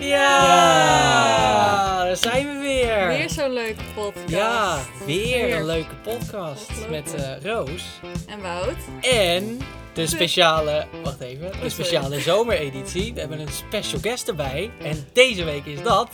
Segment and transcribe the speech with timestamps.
[0.00, 3.06] Ja, daar zijn we weer.
[3.08, 4.28] Weer zo'n leuke podcast.
[4.28, 5.56] Ja, weer Weer.
[5.56, 7.84] een leuke podcast met eh, Roos.
[8.26, 8.76] En Wout.
[9.00, 9.58] En
[9.92, 11.68] de speciale, wacht even, de sorry.
[11.70, 13.14] speciale zomereditie.
[13.14, 14.70] We hebben een special guest erbij.
[14.82, 16.08] En deze week is dat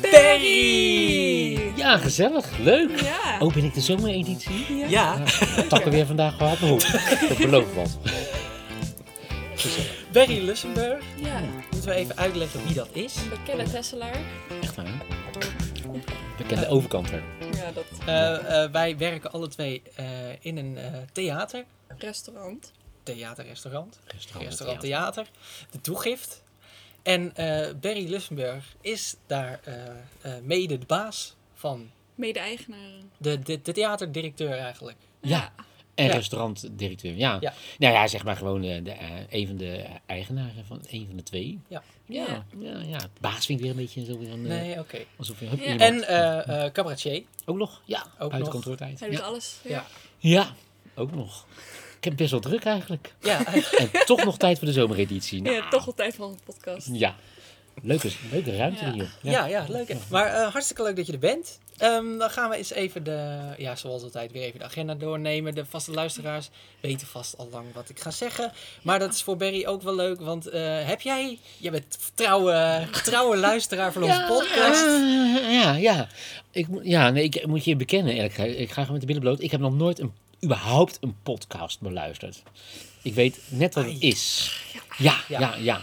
[0.00, 1.60] Perry.
[1.76, 2.46] Ja, gezellig.
[2.58, 3.00] Leuk.
[3.00, 3.38] Ja.
[3.40, 4.76] Oh, ben ik de zomereditie?
[4.76, 4.86] ja.
[4.88, 5.18] Ja,
[5.68, 6.58] Takken weer vandaag gehad.
[7.28, 7.98] Dat belooft wat.
[10.18, 10.36] Gezellig.
[10.36, 11.04] Barry Lussenburg.
[11.16, 11.40] Ja.
[11.70, 13.16] Moeten we even uitleggen wie dat is?
[13.16, 14.20] Een bekende Tesselaar.
[14.62, 15.02] Echt waar.
[16.36, 17.22] Bekende overkanter.
[17.56, 20.06] Ja, dat Eh, eh, wij werken alle twee eh,
[20.40, 21.64] in een eh, theater.
[21.98, 22.72] restaurant.
[23.02, 23.98] Theater-restaurant.
[24.06, 25.24] Restaurant, Restaurant theater.
[25.24, 25.70] Theater.
[25.70, 26.42] De Toegift.
[27.02, 29.74] En eh Barry Lussenburg is daar eh,
[30.20, 31.90] eh, mede de baas van.
[32.14, 33.10] Mede-eigenaren.
[33.18, 34.96] De, de, de theaterdirecteur eigenlijk.
[35.20, 35.52] Ja.
[35.98, 36.12] En Ja.
[36.14, 37.36] restaurantdirecteur, ja.
[37.40, 37.52] Ja.
[37.78, 41.16] Nou ja, zeg maar gewoon eh, de, eh, een van de eigenaren van een van
[41.16, 41.60] de twee.
[41.68, 41.82] Ja.
[42.06, 42.98] Ja, ja, ja.
[43.20, 44.42] Baas vind ik weer een beetje zo weer een...
[44.50, 44.98] eh, Nee, oké.
[45.16, 45.46] Alsof je...
[45.46, 45.76] hup, Ja.
[45.78, 47.22] En eh eh cabaretier.
[47.44, 47.82] Ook nog?
[47.84, 48.48] Ja, Ook buiten nog.
[48.50, 49.00] kantoortijd.
[49.00, 49.24] Hij doet Ja.
[49.24, 49.58] alles.
[49.64, 49.84] Ja.
[50.18, 50.54] ja,
[50.94, 51.46] ook nog.
[51.98, 53.14] Ik heb best wel druk eigenlijk.
[53.20, 53.46] Ja,
[53.78, 55.42] En toch nog tijd voor de zomereditie.
[55.42, 56.88] Nou, Ja, toch wel tijd van een podcast.
[56.92, 57.16] Ja.
[57.82, 58.92] Leuke, leuke ruimte Ja.
[58.92, 59.10] hier.
[59.22, 59.88] ja, ja, leuk.
[59.88, 59.94] hè.
[60.10, 61.58] Maar eh, hartstikke leuk dat je er bent.
[61.76, 65.54] Ehm, dan gaan we eens even de, ja, zoals altijd, weer even de agenda doornemen.
[65.54, 66.48] De vaste luisteraars
[66.80, 68.52] weten vast al lang wat ik ga zeggen.
[68.82, 72.86] Maar dat is voor Barry ook wel leuk, want eh, heb jij, je bent trouwe,
[73.04, 74.84] trouwe luisteraar van onze podcast.
[74.84, 76.08] Ja, ja, ja.
[76.50, 78.58] Ik, moet- ja nee, ik moet je bekennen, eerlijk gezegd.
[78.58, 79.40] Ik ga gewoon met de billen bloot.
[79.40, 80.12] Ik heb nog nooit een,
[80.44, 82.42] überhaupt een podcast beluisterd.
[83.02, 84.52] Ik weet net wat het is.
[84.98, 85.38] Ja, Ja.
[85.40, 85.80] ja, ja.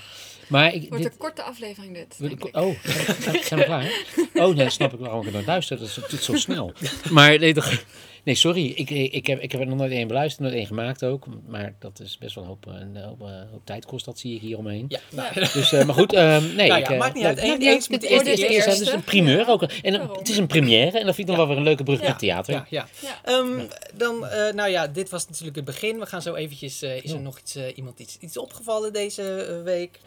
[0.48, 2.16] Maar ik, Het wordt dit, een korte aflevering dit.
[2.20, 2.80] denk ik- oh,
[3.20, 3.92] zijn- zijn we klaar?
[4.46, 5.78] Oh, dan snap ik waarom ik naar luister.
[5.80, 6.74] Dat is het zo snel.
[7.12, 7.84] Maar nee, toch,
[8.24, 8.66] nee sorry.
[8.76, 11.26] Ik, ik, heb, ik heb er nog nooit één beluisterd, nooit één gemaakt ook.
[11.48, 14.36] Maar dat is best wel een hoop, een hoop, eh, hoop tijd kost, dat zie
[14.36, 14.86] ik hier omheen.
[14.88, 16.68] Ja, nou, Dus, eh, maar goed, ehm, nee.
[16.68, 17.38] Nou ik, ja, eh, maakt niet uit.
[17.38, 18.70] Eén- eens Het de eerste is eerste het eerste, eerste.
[18.70, 19.46] het is een primeur Ja.
[19.48, 19.62] ook.
[19.64, 22.02] En het is een première en dat vind ik dan wel weer een leuke brug
[22.02, 22.08] Ja.
[22.08, 22.54] met theater.
[22.54, 22.88] Ja, ja.
[23.02, 23.20] Ja.
[23.24, 23.60] Ehm,
[23.94, 26.00] dan, eh, nou ja, dit was natuurlijk het begin.
[26.00, 29.24] We gaan zo eventjes, eh, is er nog iets, eh, iemand iets, iets opgevallen deze
[29.58, 30.00] eh, week?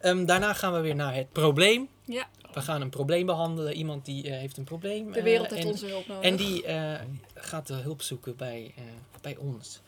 [0.00, 1.88] Ehm, daarna gaan we weer naar het probleem.
[2.04, 3.72] Ja, We gaan een probleem behandelen.
[3.72, 5.12] Iemand die eh, heeft een probleem.
[5.12, 6.24] de eh, wereld heeft en, onze hulp nodig.
[6.24, 7.00] En die eh,
[7.34, 8.82] gaat de hulp zoeken bij, eh,
[9.20, 9.80] bij ons.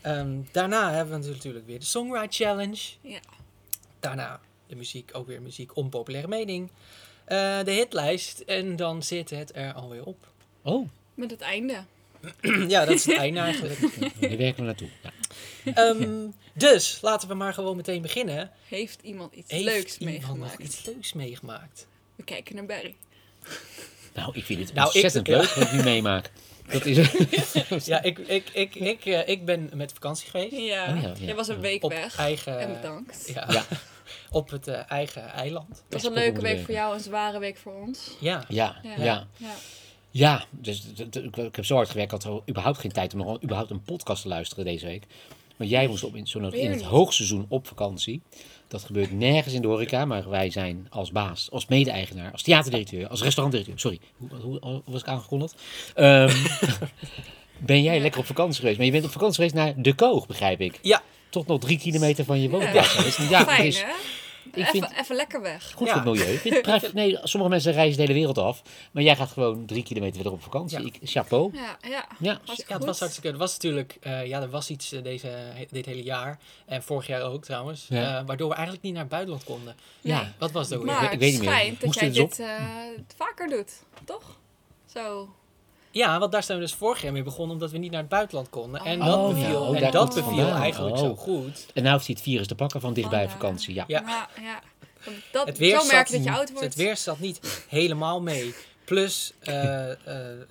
[0.00, 2.78] Ehm, daarna hebben we natuurlijk weer de Songwrite Challenge.
[3.00, 3.20] Ja.
[4.00, 6.70] Daarna de muziek, ook weer muziek, onpopulaire mening.
[7.24, 8.40] Eh, de hitlijst.
[8.40, 10.26] En dan zit het er alweer op.
[10.62, 11.84] Oh, Met het einde.
[12.68, 13.80] ja, dat is het einde eigenlijk.
[14.20, 14.88] daar werken we naartoe.
[15.02, 15.10] Ja.
[15.74, 18.50] Ehm, dus laten we maar gewoon meteen beginnen.
[18.68, 20.62] Heeft iemand iets Heeft leuks iemand nog meegemaakt?
[20.62, 21.86] iets leuks meegemaakt?
[22.16, 22.94] We kijken naar Barry.
[24.14, 25.36] Nou, ik vind het Nou, ik- ontzettend ja.
[25.38, 26.30] leuk wat ik nu meemaak.
[26.70, 26.96] Dat is
[27.86, 30.52] Ja, ik, ik, ik, ik, eh, ik ben met vakantie geweest.
[30.56, 31.26] Ja, Oh ja, ja.
[31.26, 32.16] je was een week Op weg.
[32.16, 33.30] eigen, En bedankt.
[33.34, 33.64] ja, Ja.
[34.30, 35.68] op het eh, eigen eiland.
[35.68, 38.16] Het was een leuke week voor jou, een zware week voor ons.
[38.20, 39.26] Ja, Ja, Ja.
[40.12, 40.44] Ja.
[40.50, 40.82] Dus
[41.22, 44.22] ik heb zo hard gewerkt, ik had überhaupt geen tijd om nog überhaupt een podcast
[44.22, 45.06] te luisteren deze week.
[45.56, 48.22] Maar jij moest op in, zo in het hoogseizoen op vakantie.
[48.68, 53.08] Dat gebeurt nergens in de horeca, maar wij zijn als baas, als mede-eigenaar, als theaterdirecteur,
[53.08, 53.80] als restaurantdirecteur.
[53.80, 55.54] Sorry, hoe, hoe, hoe was ik aangekondigd?
[55.94, 56.36] Ehm,
[57.58, 58.76] ben jij lekker op vakantie geweest?
[58.76, 60.78] Maar je bent op vakantie geweest naar De Koog, begrijp ik.
[60.82, 61.02] Ja.
[61.28, 63.16] Tot nog drie kilometer van je woonplaats.
[63.16, 63.84] Ja, ja, Fijn, is?
[64.44, 65.72] Ik even, vind- even lekker weg.
[65.72, 65.92] goed Ja.
[65.92, 66.32] voor het milieu.
[66.34, 66.92] Ik vind het prachtig.
[67.02, 68.62] Nee, sommige mensen reizen de hele wereld af.
[68.90, 70.78] Maar jij gaat gewoon drie kilometer verder op vakantie.
[70.80, 70.84] Ja.
[70.86, 71.50] Ik, chapeau.
[71.56, 71.90] Ja, ja.
[71.90, 72.06] Ja.
[72.18, 73.28] Ja, het was hartstikke.
[73.30, 75.38] Er was natuurlijk, eh, ja, er was iets eh, deze,
[75.70, 78.18] dit hele jaar en vorig jaar ook trouwens, Ja.
[78.18, 79.76] eh, waardoor we eigenlijk niet naar het buitenland konden.
[80.00, 80.32] Ja.
[80.38, 80.84] Wat was het ook?
[80.84, 81.50] Maar ik weet niet het meer.
[81.52, 82.64] schijnt dat Moest jij het dit eh,
[83.16, 83.72] vaker doet,
[84.04, 84.38] toch?
[84.86, 85.34] Zo.
[85.92, 88.08] Ja, want daar zijn we dus vorig jaar mee begonnen omdat we niet naar het
[88.08, 88.80] buitenland konden.
[88.80, 89.42] En Oh, dat ja.
[89.42, 91.02] beviel, Oh, en dat beviel eigenlijk Oh.
[91.02, 91.66] zo goed.
[91.74, 93.74] En nou heeft hij het virus te pakken van dichtbij vakantie.
[93.74, 93.84] Ja.
[93.86, 94.02] Ja.
[94.06, 94.60] Ja, ja.
[95.32, 96.64] Dat, Het weer, zo merk dat je oud wordt.
[96.66, 98.54] het weer zat niet helemaal mee.
[98.84, 99.96] Plus eh, eh,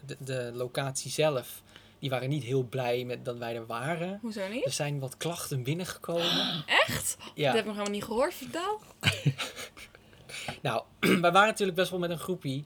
[0.06, 1.62] de, de locatie zelf,
[2.00, 4.19] die waren niet heel blij met dat wij er waren.
[4.21, 4.65] Hoezo Er niet?
[4.74, 6.63] zijn wat klachten binnengekomen.
[6.65, 7.15] Echt?
[7.19, 8.80] Dat Ja, heb ik nog helemaal niet gehoord, vertel.
[10.62, 10.83] nou,
[11.21, 12.65] wij waren natuurlijk best wel met een groepie.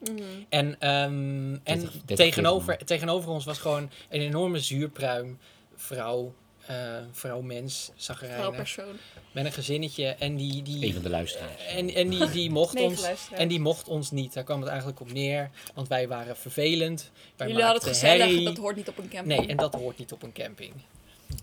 [0.00, 0.22] Mhm.
[0.48, 5.38] En, ehm, en 30, 30 tegenover, tegenover ons was gewoon een enorme zuurpruim
[5.74, 6.34] vrouw.
[6.66, 7.90] eh vrouw mens,
[9.32, 10.04] met een gezinnetje.
[10.06, 11.64] En die, Een die, van de luisteraars.
[11.66, 13.08] en, en die, die mocht ons.
[13.32, 14.32] En die mocht ons niet.
[14.32, 15.50] Daar kwam het eigenlijk op neer.
[15.74, 17.10] Want wij waren vervelend.
[17.36, 18.44] Wij Jullie hadden het gezellig, herrie.
[18.44, 19.38] dat hoort niet op een camping.
[19.38, 20.72] Nee, en dat hoort niet op een camping.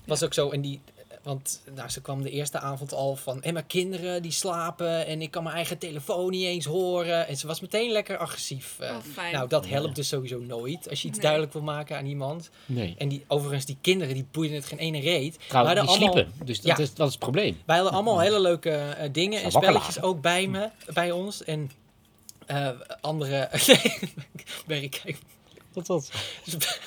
[0.05, 0.49] Was ook zo.
[0.49, 0.81] En die,
[1.23, 3.41] want nou, ze kwam de eerste avond al van...
[3.43, 7.27] En mijn kinderen die slapen en ik kan mijn eigen telefoon niet eens horen.
[7.27, 8.75] En ze was meteen lekker agressief.
[8.79, 8.95] eh.
[9.17, 9.93] Oh, nou, dat helpt Ja.
[9.93, 10.89] dus sowieso nooit.
[10.89, 11.21] Als je iets Nee.
[11.25, 12.49] duidelijk wil maken aan iemand.
[12.65, 12.95] Nee.
[12.97, 15.37] En die, overigens, die kinderen, die boeiden het geen ene reet.
[15.47, 16.45] Trouwens, We hadden die allemaal- sliepen.
[16.45, 16.83] Dus dat, Ja.
[16.83, 17.61] is, dat is het probleem.
[17.65, 21.43] Wij hadden allemaal hele leuke eh, dingen en spelletjes ook bij, me, bij ons.
[21.43, 21.71] En
[22.45, 22.69] eh,
[23.01, 23.49] andere...
[24.67, 25.17] nee, kijk.
[25.73, 26.11] Wat dat?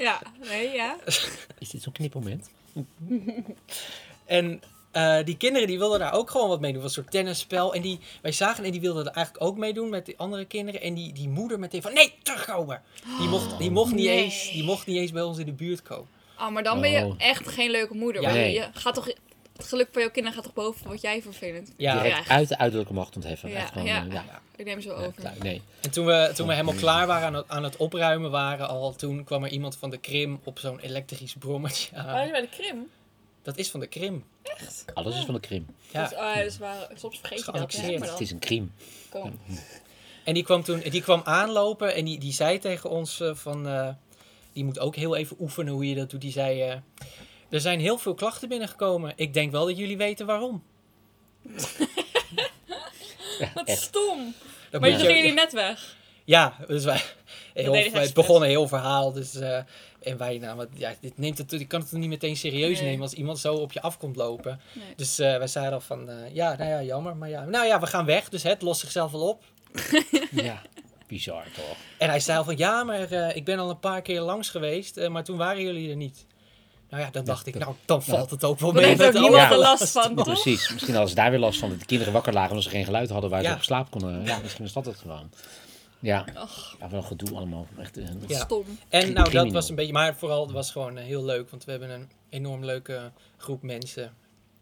[0.00, 0.96] Ja, nee, ja.
[1.58, 2.50] Is dit zo'n knipmoment?
[4.26, 4.62] En
[4.92, 6.82] eh, die kinderen die wilden daar ook gewoon wat mee doen.
[6.82, 7.74] Een soort tennisspel.
[7.74, 10.80] En die, wij zagen en die wilden er eigenlijk ook meedoen met die andere kinderen.
[10.80, 12.82] En die, die moeder meteen van, nee, terugkomen.
[13.18, 14.22] Die mocht, die, mocht niet Nee.
[14.24, 16.08] eens, die mocht niet eens bij ons in de buurt komen.
[16.38, 17.14] Oh, maar dan ben je Oh.
[17.18, 18.22] echt geen leuke moeder.
[18.22, 18.32] Ja.
[18.32, 18.52] Nee.
[18.52, 19.08] Je gaat toch,
[19.56, 22.02] het geluk van jouw kinderen gaat toch boven wat jij vervelend Ja.
[22.02, 23.48] Direct uit de uiterlijke macht ontheffen.
[23.50, 24.06] Ja, Echt gewoon, ja.
[24.06, 24.42] eh, ja.
[24.56, 25.12] Ik neem zo over.
[25.12, 25.34] klaar.
[25.42, 25.62] Nee.
[25.80, 28.92] En toen we, toen we helemaal klaar waren aan het, aan het opruimen waren al,
[28.94, 32.04] toen kwam er iemand van de Krim op zo'n elektrisch brommetje aan.
[32.06, 32.90] Waren jullie bij de Krim?
[33.42, 34.24] Dat is van de Krim.
[34.94, 35.66] Alles is van de krim.
[35.90, 36.02] Ja.
[36.08, 37.60] Dus, oh, dus waar, soms vergeet je dat, hè?
[37.60, 37.98] Geannexeerd.
[38.00, 38.72] Maar Het is een krim.
[39.10, 39.38] kom.
[40.24, 43.68] En die kwam toen die kwam aanlopen en die, die zei tegen ons eh, van...
[43.68, 43.88] eh,
[44.52, 46.20] die moet ook heel even oefenen hoe je dat doet.
[46.20, 46.62] Die zei...
[46.62, 46.76] eh,
[47.50, 49.12] er zijn heel veel klachten binnengekomen.
[49.16, 50.62] Ik denk wel dat jullie weten waarom.
[53.54, 53.80] Wat Echt.
[53.82, 54.34] stom.
[54.70, 55.96] Dat Maar toen je- gingen jullie net weg.
[56.24, 57.00] Ja, dus wij...
[57.54, 59.12] Heel, ze het begon een heel verhaal.
[59.12, 59.56] Dus, eh,
[60.02, 62.88] en wij, nou, wat, ja, dit neemt het, je kan het niet meteen serieus Nee.
[62.88, 64.60] nemen als iemand zo op je af komt lopen.
[64.72, 64.84] Nee.
[64.96, 67.16] Dus eh, wij zeiden al van, eh, ja, nou ja, jammer.
[67.16, 68.28] Maar ja, nou ja, we gaan weg.
[68.28, 69.42] Dus het lost zichzelf wel op.
[70.30, 70.62] Ja.
[71.06, 71.76] Bizar toch?
[71.98, 74.48] En hij zei al van, ja, maar eh, ik ben al een paar keer langs
[74.50, 75.08] geweest.
[75.08, 76.26] maar toen waren jullie er niet.
[76.94, 79.12] Nou ja, dan dacht ik, nou, dan valt het ook wel Dan mee heeft ook
[79.12, 79.90] met niemand alle er last.
[79.90, 80.24] van, toch?
[80.24, 80.70] Precies.
[80.72, 81.68] Misschien hadden ze daar weer last van.
[81.70, 84.24] Dat de kinderen wakker lagen omdat ze geen geluid hadden waar ze op slaap konden.
[84.24, 85.30] Ja, misschien is dat het gewoon.
[85.98, 86.24] Ja.
[86.80, 87.66] Ja, wel gedoe allemaal.
[87.78, 88.38] Echt, eh, Ja.
[88.44, 88.64] Stom.
[88.88, 91.50] En nou, dat was een beetje, maar vooral het was gewoon eh, heel leuk.
[91.50, 94.14] Want we hebben een enorm leuke groep mensen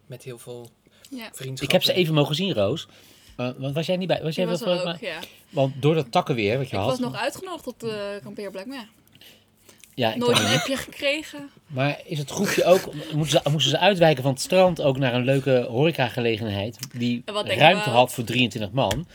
[0.07, 0.71] met heel veel
[1.11, 1.17] Ja.
[1.33, 1.63] vriendschappen.
[1.65, 2.87] Ik heb ze even mogen zien, Roos.
[3.37, 4.21] Eh, want was jij niet bij?
[4.21, 5.19] Was Ik jij wel ook, ja.
[5.51, 6.91] Want door dat takkenweer wat je Ik had.
[6.91, 8.87] was nog uitgenodigd op de kampeerplek, maar ja.
[9.95, 11.51] Ja, ik Nooit een appje gekregen.
[11.67, 15.15] Maar is het groepje ook, moeten ze, moesten ze uitwijken van het strand ook naar
[15.15, 19.07] een leuke horecagelegenheid die ruimte had voor 23 man?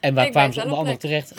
[0.00, 1.32] En waar Ik kwamen ze onder andere terecht?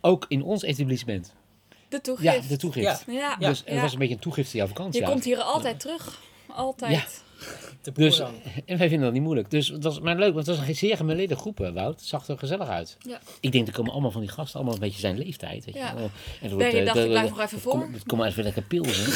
[0.00, 1.32] Ook in ons etablissement.
[1.68, 2.48] De Ja, toegift.
[2.48, 3.04] de toegift.
[3.06, 3.12] Ja.
[3.12, 3.36] Ja.
[3.38, 3.48] Ja.
[3.48, 3.80] Dus het Ja.
[3.80, 5.00] was een beetje een toegift voor jouw vakantie.
[5.00, 6.20] Je komt hier altijd terug.
[6.46, 7.24] Altijd.
[7.94, 8.20] Dus,
[8.66, 9.50] en wij vinden dat niet moeilijk.
[9.50, 11.98] Dus het was maar leuk, want het was een zeer gemêleerde groep, Wout.
[11.98, 12.96] Het zag er gezellig uit.
[13.08, 13.20] Ja.
[13.40, 15.64] Ik denk, er komen allemaal van die gasten, allemaal een beetje zijn leeftijd.
[15.64, 15.80] Weet je.
[15.80, 15.94] Ja.
[16.40, 17.72] En dat Berry eh, dacht, de- ik blijf nog even het voor.
[17.72, 19.12] kom- Het komt maar even lekker pilsen.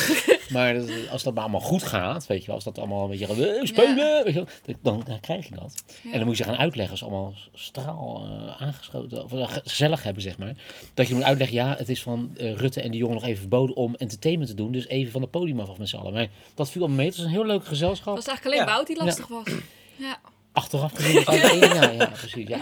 [0.50, 0.76] Maar
[1.10, 3.26] als dat maar allemaal goed gaat, weet je wel, als dat allemaal een beetje
[3.58, 5.84] eh, spelen, weet je wel, dan, dan krijg je dat.
[6.02, 6.10] Ja.
[6.12, 9.60] En dan moet je gaan uitleggen, als ze allemaal straal eh, aangeschoten, of eh, ge-
[9.64, 10.54] gezellig hebben, zeg maar.
[10.94, 13.76] Dat je moet uitleggen, ja, het is van Rutte en de jongen nog even verboden
[13.76, 14.72] om entertainment te doen.
[14.72, 16.12] Dus even van het podium af met z'n allen.
[16.12, 17.06] Maar dat viel allemaal mee.
[17.08, 18.16] Het was een heel leuk gezelschap.
[18.16, 18.74] Het was eigenlijk alleen Ja.
[18.76, 19.44] Bout die lastig was.
[19.96, 20.18] Ja.
[20.52, 21.24] Achteraf gezien.
[21.74, 22.48] ja, ja, precies.
[22.48, 22.60] Ja.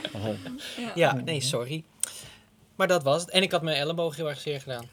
[0.94, 1.84] Ja, nee, sorry.
[2.76, 3.31] Maar dat was het.
[3.31, 4.88] En ik had mijn elleboog heel erg zeer gedaan.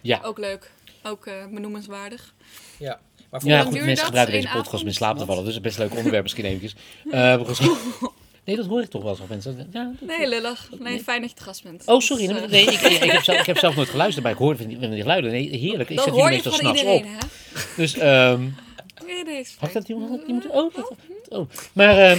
[0.00, 0.20] ja.
[0.22, 0.70] Ook leuk.
[1.08, 2.34] Ook eh, benoemenswaardig.
[2.78, 3.00] Ja.
[3.30, 4.94] Maar voor Ja, goed, mensen gebruiken deze podcast om in avond?
[4.94, 5.44] slaap te vallen.
[5.44, 6.74] Dus een best leuk onderwerp misschien eventjes.
[7.10, 7.76] Eh, we gaan-
[8.44, 9.68] nee, dat hoor ik toch wel eens van mensen.
[9.72, 10.68] Ja, dat- Nee, lullig.
[10.78, 11.82] Nee, fijn dat je te gast bent.
[11.86, 12.26] Oh, sorry.
[12.26, 14.32] Dus, Nee, eh, nee, ik, ik, ik heb zelf, ik heb zelf nooit geluisterd, maar
[14.32, 15.30] ik hoorde van die, van die geluiden.
[15.30, 15.90] Nee, heerlijk.
[15.90, 17.10] Ik dat zet hoor je meestal van s'nachts iedereen, op.
[17.20, 17.26] hè?
[17.76, 18.42] Dus, ehm
[19.06, 20.22] Nee, nee, is had dat iemand?
[20.26, 20.92] iemand oh, dat,
[21.28, 21.48] oh.
[21.72, 22.18] Maar, ehm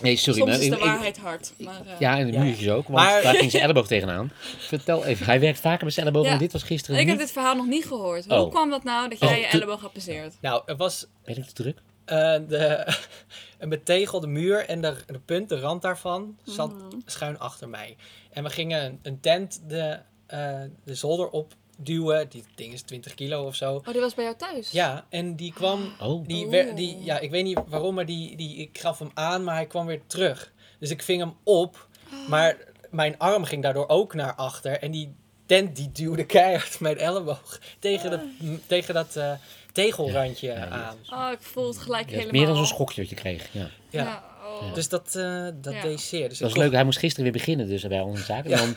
[0.00, 0.38] nee, sorry.
[0.40, 1.52] Soms maar, is de ik- waarheid hard.
[1.58, 2.42] Maar, eh, ja, en de Ja.
[2.42, 4.32] muurtjes ook, want Maar- daar ging zijn elleboog tegenaan.
[4.58, 6.30] Vertel even, hij werkt vaker met zijn elleboog, Ja.
[6.30, 8.26] maar dit was gisteren ik heb dit verhaal nog niet gehoord.
[8.28, 8.38] Oh.
[8.38, 10.34] Hoe kwam dat nou dat jij Oh, je te- elleboog had passeerd?
[10.40, 11.78] Nou, er was Ben ik te druk?
[12.04, 12.16] eh,
[12.48, 12.94] de,
[13.58, 16.72] een betegelde muur en de, de punt, de rand daarvan, zat
[17.06, 17.96] schuin achter mij.
[18.30, 22.28] En we gingen een, een tent de, eh, de zolder op duwen.
[22.28, 23.74] Die ding is 20 kilo of zo.
[23.74, 24.70] Oh, die was bij jou thuis?
[24.70, 28.36] Ja, en die kwam Oh, Die, wer- die, ja, ik weet niet waarom, maar die,
[28.36, 30.52] die, ik gaf hem aan, maar hij kwam weer terug.
[30.78, 31.88] Dus ik ving hem op,
[32.28, 32.56] maar
[32.90, 34.78] mijn arm ging daardoor ook naar achter.
[34.78, 35.14] En die
[35.46, 39.32] tent die duwde keihard mijn elleboog tegen, de, m- tegen dat eh,
[39.72, 40.96] tegelrandje Ja, ja, aan.
[41.26, 42.30] Oh, ik voel het gelijk helemaal.
[42.32, 43.48] meer dan zo'n schokje wat je kreeg.
[43.52, 43.68] Ja.
[43.90, 44.02] Ja.
[44.02, 44.74] Ja, oh.
[44.74, 45.82] Dus dat, eh, dat Ja.
[45.82, 46.28] deed zeer.
[46.28, 48.44] Dus Dat is leuk, hij moest gisteren weer beginnen dus bij onze zaak.
[48.44, 48.56] En Ja.
[48.56, 48.74] dan,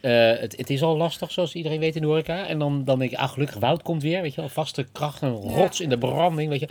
[0.00, 2.46] eh, het, het is al lastig, zoals iedereen weet in de horeca.
[2.46, 4.50] En dan, dan denk je, ah gelukkig, Wout komt weer, weet je wel.
[4.50, 5.54] Vaste kracht, een Ja.
[5.56, 6.68] rots in de branding, weet je.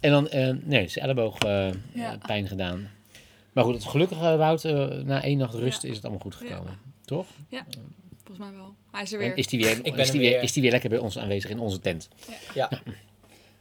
[0.00, 2.12] En dan, eh, nee, zijn elleboog eh, Ja.
[2.12, 2.90] eh, pijn gedaan.
[3.52, 6.34] Maar goed, het gelukkig, eh, Wout, eh, na één nacht rust is het allemaal goed
[6.34, 6.78] gekomen.
[7.04, 7.26] Toch?
[8.24, 8.74] Volgens mij wel.
[8.90, 9.36] Hij is er En weer.
[9.38, 10.42] is die weer, ben is, die weer, weer.
[10.42, 12.08] is die weer lekker bij ons aanwezig in onze tent?
[12.54, 12.68] Ja,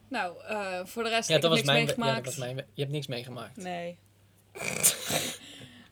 [0.07, 2.25] Nou, eh, voor de rest ja, heb dat ik was niks mijn, ja, meegemaakt.
[2.25, 2.65] dat was mijn.
[2.73, 3.57] Je hebt niks meegemaakt.
[3.57, 3.97] Nee.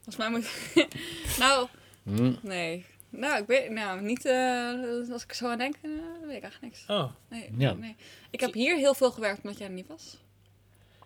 [0.04, 0.50] Volgens mij moet...
[1.40, 1.68] nou,
[2.04, 2.34] Hm.
[2.42, 2.86] nee.
[3.10, 3.70] Nou, ik weet...
[3.70, 4.26] Nou, niet...
[4.26, 5.90] eh, als ik zo aan denk, eh,
[6.28, 6.84] weet ik eigenlijk niks.
[6.88, 7.74] Oh, Nee, Ja.
[7.74, 7.96] nee.
[8.32, 10.18] Ik heb hier heel veel gewerkt omdat jij er niet was.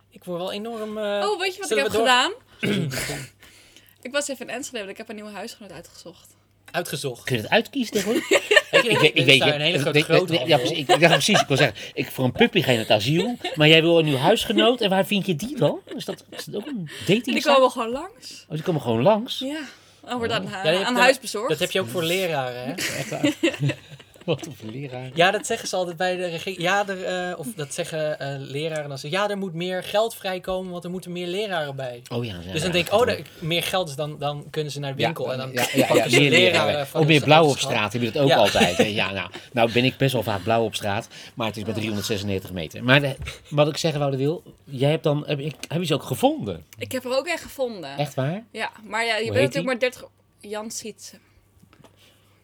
[0.10, 0.98] Ik word wel enorm...
[0.98, 2.32] eh, oh, weet je wat ik heb door- gedaan?
[4.02, 6.36] ik was even in Enschede, want ik heb een nieuwe huisgenoot uitgezocht.
[6.72, 7.24] Uitgezocht.
[7.24, 8.30] Kun je het uitkiezen tegenwoordig?
[8.30, 11.00] Je, Ik weet, ik weet je- een hele ik grote weet- grote ja, precies, ik,
[11.00, 11.42] ja, precies.
[11.42, 14.00] Ik wil zeggen, ik, voor een puppy ga je naar het asiel, maar jij wil
[14.00, 14.82] een nieuw huisgenoot.
[14.82, 15.80] En waar vind je die dan?
[15.96, 18.46] Is dat, is dat ook een dating En die komen gewoon langs.
[18.50, 19.40] Oh, die komen gewoon langs.
[19.40, 19.60] Ja.
[20.02, 21.50] Dan wordt aan, Ja, aan huis bezorgd.
[21.50, 22.74] Dat heb je ook voor leraren, hè?
[24.26, 25.10] Wat een leraar.
[25.14, 26.62] Ja, dat zeggen ze altijd bij de regering.
[26.62, 29.10] Ja, er, eh, of dat zeggen eh, leraren dan ze.
[29.10, 32.02] Ja, er moet meer geld vrijkomen, want er moeten meer leraren bij.
[32.12, 32.36] Oh ja.
[32.52, 35.04] Dus dan denk ik, oh, er- meer geld is dan, dan kunnen ze naar de
[35.04, 35.26] winkel.
[35.26, 36.88] Ja, en dan ja, ja, ja, pakken ze meer leraren leraren.
[36.88, 37.94] van Ook de meer blauw op straat.
[37.94, 38.36] heb je dat ook Ja.
[38.36, 38.78] altijd.
[38.78, 38.84] hè.
[38.84, 41.74] Ja, nou, nou ben ik best wel vaak blauw op straat, maar het is maar
[41.74, 42.84] 396 meter.
[42.84, 43.16] Maar de-
[43.50, 46.66] wat ik zeggen wou, wil, jij hebt dan, heb, ik, heb je ze ook gevonden?
[46.78, 47.98] Ik heb er ook echt gevonden.
[47.98, 48.44] Echt waar?
[48.52, 50.04] Ja, maar ja, je Hoe bent natuurlijk maar 30...
[50.40, 51.16] Jan Sietse.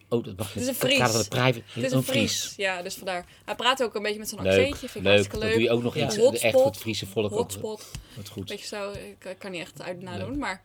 [0.09, 1.27] Oh, dat Het is een dat gaat Fries.
[1.27, 1.61] private.
[1.73, 2.53] Het is een Fries.
[2.57, 3.25] Ja, dus vandaar.
[3.45, 4.73] Hij praat ook een beetje met zo'n accentje.
[4.89, 5.03] Vind ik leuk.
[5.05, 5.53] hartstikke Dat leuk.
[5.53, 6.05] doe je ook nog Ja.
[6.05, 6.41] iets Hotspot.
[6.41, 7.31] echt voor het Friese volk.
[7.31, 7.91] Hotspot.
[8.15, 8.45] wat goed.
[8.47, 10.61] Beetje zo, ik kan niet echt uit nadoen, maar...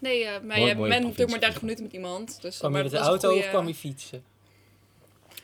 [0.00, 1.38] Nee, eh maar Mooi- je bent natuurlijk maar provincie.
[1.40, 2.38] 30 minuten met iemand.
[2.42, 4.22] Dus, Kwam je met de dat auto goeie- of kwam je fietsen?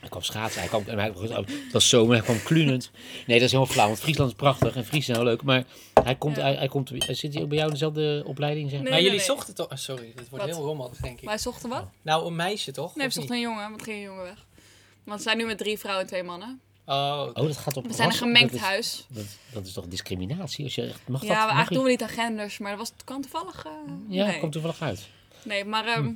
[0.01, 2.91] Hij kwam schaatsen, hij kwam, en hij, het was zomer, hij kwam klunend.
[3.27, 5.43] Nee, dat is helemaal flauw, want Friesland is prachtig en Fries zijn heel leuk.
[5.43, 5.65] Maar
[6.05, 6.43] hij, komt, Ja.
[6.43, 8.71] hij, hij komt, zit hij ook bij jou in dezelfde opleiding?
[8.71, 8.81] Zeg?
[8.81, 9.27] Nee, maar jullie nee.
[9.27, 9.71] zochten toch...
[9.71, 10.55] oh, sorry, dit wordt Wat?
[10.55, 11.23] heel rommelig, denk ik.
[11.25, 11.85] Maar hij zocht er wat?
[12.03, 12.95] Nou, een meisje toch?
[12.97, 13.45] Nee, we zochten niet?
[13.45, 14.47] een jongen, want geen jongen weg.
[15.05, 16.61] Want we zijn nu met drie vrouwen en twee mannen.
[16.87, 19.07] Oh, Oh, dat gaat op We zijn een gemengd dat is, huis.
[19.09, 20.65] Dat, dat is toch discriminatie?
[20.65, 21.37] Als je echt, mag Ja, dat?
[21.37, 23.65] we mag eigenlijk je- doen we niet aan genders, maar dat was, kwam toevallig...
[23.67, 23.73] eh,
[24.09, 24.39] Ja, nee.
[24.41, 25.09] komt toevallig uit.
[25.43, 26.13] Nee, maar ehm,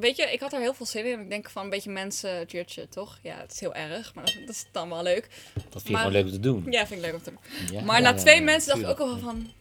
[0.00, 1.20] weet je, ik had er heel veel zin in.
[1.20, 3.18] Ik denk van een beetje mensen judgen, toch?
[3.22, 5.28] Ja, het is heel erg, maar dat, dat is dan wel leuk.
[5.54, 6.66] Dat vind je Maar- gewoon leuk om te doen.
[6.70, 7.38] Ja, vind ik leuk om te doen.
[7.76, 9.52] Ja, Maar ja, na twee mensen dacht ik ook al van...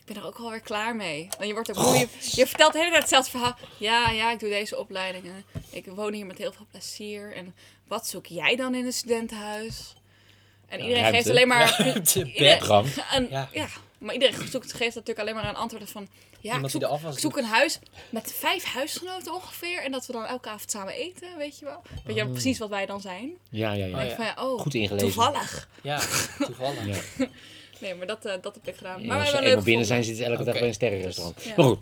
[0.00, 1.28] Ik ben er ook alweer klaar mee.
[1.36, 1.98] Want je wordt ook moe.
[1.98, 3.56] Je, je vertelt de hele tijd hetzelfde verhaal.
[3.78, 5.44] Ja, ja, ik doe deze opleidingen.
[5.70, 7.34] Ik woon hier met heel veel plezier.
[7.34, 7.54] En
[7.86, 9.94] wat zoek jij dan in een studentenhuis?
[10.68, 11.16] En iedereen ruimte.
[11.16, 11.74] geeft alleen maar...
[11.78, 13.68] Ruimte, iedereen- ja.
[13.98, 16.08] maar iedereen zoekt, geeft natuurlijk alleen maar een antwoord van...
[16.46, 17.42] Ja, ik die zoek, de afwas ik zoek doet.
[17.42, 17.78] een huis
[18.10, 19.82] met vijf huisgenoten ongeveer.
[19.82, 21.82] En dat we dan elke avond samen eten, weet je wel.
[22.04, 23.30] Weet je wel precies wat wij dan zijn?
[23.50, 23.98] Ja, ja, ja.
[23.98, 24.14] Oh, ja.
[24.16, 25.08] van, ja, oh, Goed ingelezen.
[25.12, 25.68] toevallig.
[25.82, 25.98] Ja,
[26.38, 27.16] toevallig.
[27.18, 27.26] Ja.
[27.80, 29.00] Nee, maar dat, eh, dat heb ik gedaan.
[29.00, 30.58] Ja, maar we als hebben eenmaal binnen zijn, zitten ze elke dag Oké.
[30.58, 31.42] bij een sterrenrestaurant.
[31.42, 31.52] Ja.
[31.56, 31.78] Maar goed,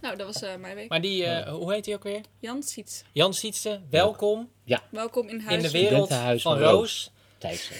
[0.00, 0.88] Nou, dat was eh, mijn week.
[0.88, 2.20] Maar die, eh, hoe heet die ook weer?
[2.38, 4.48] Jan Siets, Jan Sietse, welkom
[4.90, 5.56] welkom in huis.
[5.56, 7.10] in de wereld van van Roos.
[7.38, 7.70] Thijs.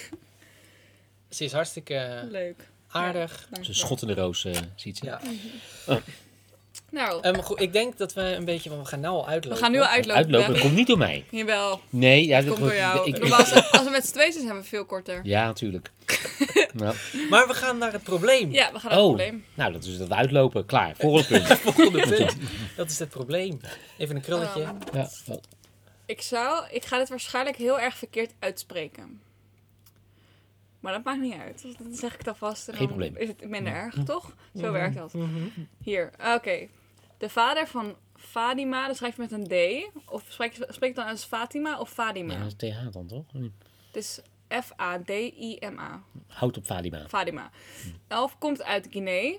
[1.28, 2.68] Ze is hartstikke Leuk.
[2.90, 3.47] Aardig.
[3.50, 3.78] Dank Zo'n je.
[3.80, 5.04] schottende roos eh, ziet ze.
[5.04, 5.21] Ja.
[6.90, 9.26] Nou, Ehm, goed, ik denk dat we een beetje, want we gaan nu al we
[9.30, 9.59] uitlopen.
[9.59, 10.14] gaan nu al uitlopen.
[10.23, 10.52] Uitlopen, Ja.
[10.52, 11.25] dat komt niet door mij.
[11.30, 13.07] Jawel, Nee, ja, dat dat komt door jou.
[13.09, 15.21] ik- als, als we met z'n tweeën zijn, zijn we veel korter.
[15.23, 15.90] Ja, natuurlijk.
[16.73, 16.95] nou,
[17.30, 18.52] Maar we gaan naar het probleem.
[18.52, 19.45] Ja, we gaan naar het oh, probleem.
[19.54, 20.66] nou, dat is dat we uitlopen.
[20.66, 21.59] Klaar, volgende punt.
[21.75, 22.37] Volgende punt.
[22.76, 23.61] Dat is het probleem.
[23.99, 24.62] Even een krulletje.
[24.62, 25.09] Ehm, Ja.
[26.07, 29.21] ik zou, ik ga dit waarschijnlijk heel erg verkeerd uitspreken.
[30.80, 31.66] Maar dat maakt niet uit.
[31.78, 32.68] Dan zeg ik het alvast.
[32.68, 33.16] En Geen dan probleem.
[33.23, 34.37] is het minder erg, toch?
[34.54, 34.73] Zo Mhm.
[34.73, 35.12] werkt dat.
[35.12, 35.49] Mhm.
[35.82, 36.66] Hier, oké.
[37.18, 39.90] De vader van Fadima, dat schrijf je met een D.
[40.11, 42.32] Of spreek je spreek je dan als Fatima of Fadima?
[42.32, 43.25] Ja, dat is TH dan, toch?
[43.87, 46.02] Het is F-A-D-I-M-A.
[46.26, 47.08] Houd op Fadima.
[47.08, 47.50] Fadima.
[48.08, 49.37] Elf komt uit Guinea.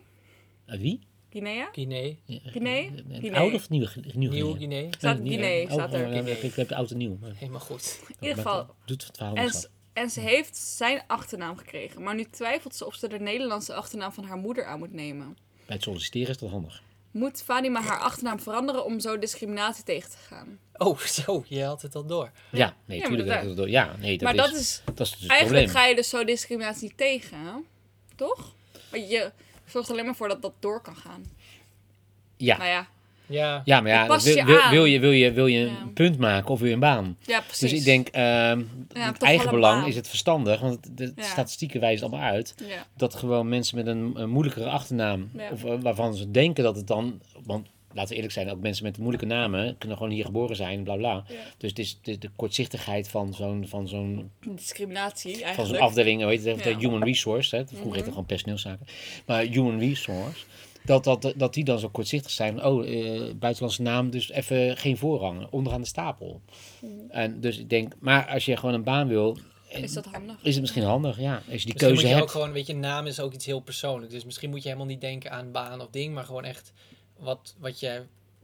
[0.65, 0.99] Uit wie?
[1.29, 1.69] Guinea?
[1.71, 2.13] Guinea.
[2.27, 2.89] Guinea?
[3.19, 3.39] Guinea.
[3.39, 3.89] oude of nieuwe?
[4.13, 4.57] Nieuw Nieuw Guinea?
[4.77, 4.91] Guinea.
[4.97, 6.05] Staat Nee, Guinea, oh, staat er.
[6.07, 6.35] oh, ja, Guinea.
[6.41, 7.17] Ik heb oud en nieuw.
[7.21, 8.01] maar- Helemaal goed.
[8.07, 8.75] In ieder geval.
[8.85, 9.51] Doet het verhaal En.
[9.93, 12.03] En ze heeft zijn achternaam gekregen.
[12.03, 15.37] Maar nu twijfelt ze of ze de Nederlandse achternaam van haar moeder aan moet nemen.
[15.65, 16.81] Bij het solliciteren is dat handig.
[17.11, 20.59] Moet Fadima haar achternaam veranderen om zo discriminatie tegen te gaan?
[20.73, 21.43] Oh, zo.
[21.47, 22.31] Je had het al door.
[22.51, 23.37] Ja, nee, Ja, maar tuurlijk.
[23.39, 25.63] dat- dat- dat- ja, nee, dat maar is, dat is dat is dus het Eigenlijk
[25.65, 25.83] probleem.
[25.83, 27.51] ga je dus zo discriminatie niet tegen, hè?
[28.15, 28.53] toch?
[28.91, 29.31] Want je
[29.65, 31.25] zorgt alleen maar voor dat dat door kan gaan.
[32.37, 32.57] Ja.
[32.57, 32.87] Nou ja,
[33.29, 33.61] Ja.
[33.65, 34.71] Ja, maar ja, wil, je wil, aan.
[34.71, 35.65] wil je, wil je, wil je Ja.
[35.81, 37.17] een punt maken of wil je een baan?
[37.25, 37.59] ja precies.
[37.69, 38.59] Dus ik denk, ehm
[38.93, 41.23] Ja, het eigen belang is het verstandig, want de Ja.
[41.23, 45.49] statistieken wijzen allemaal uit, Ja, dat gewoon mensen met een, een moeilijkere achternaam, Ja.
[45.51, 48.83] of eh, waarvan ze denken dat het dan, want laten we eerlijk zijn, ook mensen
[48.83, 51.13] met moeilijke namen kunnen gewoon hier geboren zijn, bla bla.
[51.27, 51.35] Ja.
[51.57, 55.75] Dus het is de, de kortzichtigheid van zo'n van zo'n discriminatie van eigenlijk.
[55.75, 56.63] zo'n afdeling, hoe heet het, Ja.
[56.63, 57.61] de human resource, hè?
[57.65, 58.03] vroeger heette Mhm.
[58.05, 58.85] het gewoon personeelszaken,
[59.25, 60.45] maar human resource.
[60.89, 62.63] Dat, dat, dat die dan zo kortzichtig zijn.
[62.63, 65.47] Oh, eh, buitenlandse naam, dus even geen voorrang.
[65.49, 66.41] Onderaan de stapel.
[66.81, 66.91] Mhm.
[67.09, 69.37] En dus ik denk, maar als je gewoon een baan wil,
[69.69, 70.35] Is dat handig?
[70.41, 71.33] is het misschien handig, ja.
[71.33, 72.21] Als je die Misschien keuze moet je hebt.
[72.21, 74.13] ook gewoon, weet je, naam is ook iets heel persoonlijks.
[74.13, 76.73] Dus misschien moet je helemaal niet denken aan baan of ding, maar gewoon echt
[77.17, 78.01] wat, wat je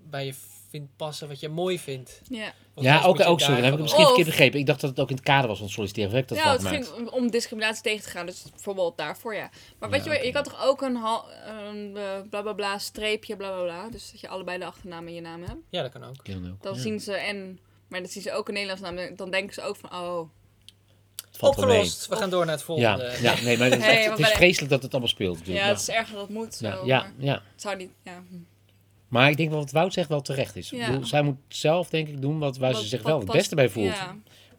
[0.10, 0.34] bij je
[0.76, 2.22] vindt passen, wat je mooi vindt.
[2.30, 4.60] Ja, Of Ja, ook, ook sorry, dan heb ik misschien Of- verkeerd begrepen.
[4.60, 6.10] Ik dacht dat het ook in het kader was van het solliciteren.
[6.10, 6.88] Of heb ik dat ja het gemaakt?
[6.88, 8.26] ging om discriminatie tegen te gaan.
[8.26, 9.50] Dus bijvoorbeeld daarvoor, ja.
[9.80, 12.78] Maar weet Ja, je, je kan toch ook een, hal- een eh, bla bla bla
[12.78, 13.90] streepje bla bla bla.
[13.90, 15.60] Dus dat je allebei de achternaam in je naam hebt.
[15.70, 16.28] Ja, dat kan ook.
[16.28, 16.80] Leuk, Dan ja.
[16.82, 17.60] zien ze en...
[17.88, 19.16] Maar dan zien ze ook een Nederlandse naam.
[19.16, 20.30] Dan denken ze ook van, oh,
[21.26, 21.76] Het valt wel mee.
[21.76, 22.08] Opgelost.
[22.08, 22.66] We gaan door naar het Ja,
[22.98, 23.18] volgende.
[23.22, 25.38] ja, nee, maar het is, Nee, echt- maar het is vreselijk dat het allemaal speelt.
[25.38, 25.66] natuurlijk.
[25.66, 26.56] Ja, het is erg dat het moet.
[26.56, 27.34] Zo, ja, ja, ja.
[27.34, 28.24] Het zou niet, ja.
[29.08, 30.72] Maar ik denk wel wat Wout zegt wel terecht is.
[30.72, 30.90] Ik Ja.
[30.90, 33.38] bedoel, zij moet zelf denk ik doen wat, waar ze zich wat wel het past-
[33.38, 33.88] beste bij voelt.
[33.96, 34.16] Ja,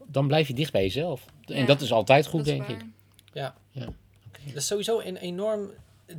[0.07, 1.25] Dan blijf je dicht bij jezelf.
[1.45, 2.71] En Ja, dat is altijd goed, denk waar.
[2.71, 2.85] ik.
[3.33, 3.55] Ja.
[3.71, 3.85] Ja.
[4.47, 5.71] Dat is sowieso een enorm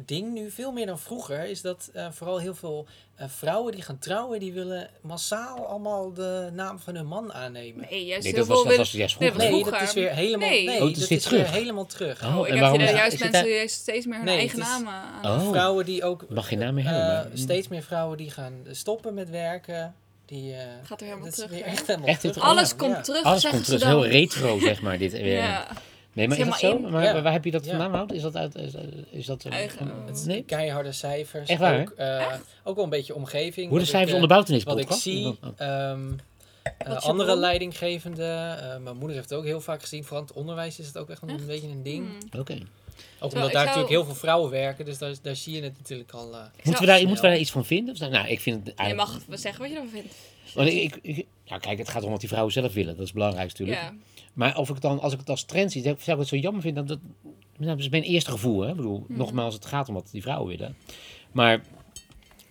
[0.05, 3.81] ding nu, veel meer dan vroeger, is dat eh, vooral heel veel eh, vrouwen die
[3.81, 7.85] gaan trouwen, die willen massaal allemaal de naam van hun man aannemen.
[7.89, 9.31] Nee, juist Nee, dat was, dat was juist Nee, vroeger.
[9.31, 9.79] dat Nee, vroeger.
[9.79, 10.65] dat is weer helemaal, Nee.
[10.65, 11.55] nee, Oh, het is dat weer is weer terug.
[11.55, 12.23] helemaal terug.
[12.23, 14.25] Oh, Oh, en ik heb waarom hier is- juist mensen daar- die steeds meer hun
[14.25, 15.25] Nee, eigen namen aan.
[15.41, 15.49] Oh.
[15.49, 17.03] Vrouwen die ook, Mag geen naam meer hebben.
[17.03, 19.95] eh, maar- steeds meer vrouwen die gaan stoppen met werken.
[20.25, 22.39] Die, eh, Gaat er helemaal terug, echt helemaal Echt terug.
[22.39, 23.01] Alles Ja, komt ja.
[23.01, 23.67] terug, Alles komt terug.
[23.67, 24.97] Het is heel retro, zeg maar.
[24.97, 25.33] Dit, weer.
[25.37, 25.67] Ja.
[26.17, 26.67] Nee, maar is dat zo?
[26.67, 27.21] helemaal Maar Ja.
[27.21, 27.69] waar heb je dat Ja.
[27.69, 28.13] vandaan gehaald?
[28.13, 28.55] Is dat uit...
[28.55, 28.73] Is,
[29.09, 29.45] is dat...
[29.45, 29.91] Eigen-
[30.25, 30.43] nee?
[30.43, 31.49] keiharde cijfers.
[31.49, 32.33] Echt waar, Ook, eh,
[32.63, 33.69] ook wel een beetje omgeving.
[33.69, 35.33] Worden Wat cijfers ik, eh, onderbouwd in deze Wat ik zie, Oh.
[35.57, 35.99] ehm,
[36.77, 37.39] eh, andere bron?
[37.39, 40.87] leidinggevenden, eh, mijn moeder heeft het ook heel vaak gezien, vooral in het onderwijs is
[40.87, 41.47] het ook echt een Echt?
[41.47, 42.05] beetje een ding.
[42.31, 42.39] Hmm.
[42.39, 42.57] Oké.
[43.19, 45.73] Ook omdat daar zou- natuurlijk heel veel vrouwen werken, dus daar, daar zie je het
[45.77, 46.33] natuurlijk al.
[46.35, 47.07] eh, Moeten we, daar, snel.
[47.07, 47.93] moeten we daar iets van vinden?
[47.93, 49.09] Of, nou, ik vind het Je eigenlijk...
[49.09, 50.13] mag wel zeggen wat je ervan vindt.
[50.53, 52.97] Want ik, ik, ik- ja, kijk, het gaat om wat die vrouwen zelf willen.
[52.97, 53.79] Dat is belangrijk natuurlijk.
[53.81, 53.93] Ja.
[54.33, 56.35] Maar of ik het dan, als ik het als trend zie, zou ik het zo
[56.35, 56.85] jammer vinden.
[56.85, 56.99] Dat,
[57.57, 58.61] nou, dat is mijn eerste gevoel.
[58.61, 58.69] Hè?
[58.69, 59.17] Ik bedoel, Mhm.
[59.17, 60.75] nogmaals, het gaat om wat die vrouwen willen.
[61.31, 61.61] Maar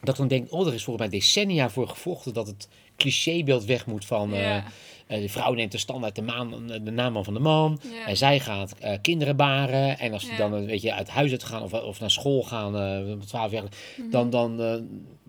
[0.00, 3.64] dat ik dan denk, oh, er is volgens mij decennia voor gevochten dat het clichébeeld
[3.64, 4.32] weg moet van...
[4.34, 4.56] eh, Ja.
[4.56, 4.64] eh,
[5.06, 7.78] de vrouw neemt de standaard de, maan, de naam van de man.
[7.92, 8.06] Ja.
[8.06, 9.98] En zij gaat eh, kinderen baren.
[9.98, 10.38] En als die Ja.
[10.38, 13.62] dan een beetje uit huis uit gaan of, of naar school gaan, eh 12 jaar,
[13.96, 14.10] Mhm.
[14.10, 14.74] dan, dan eh,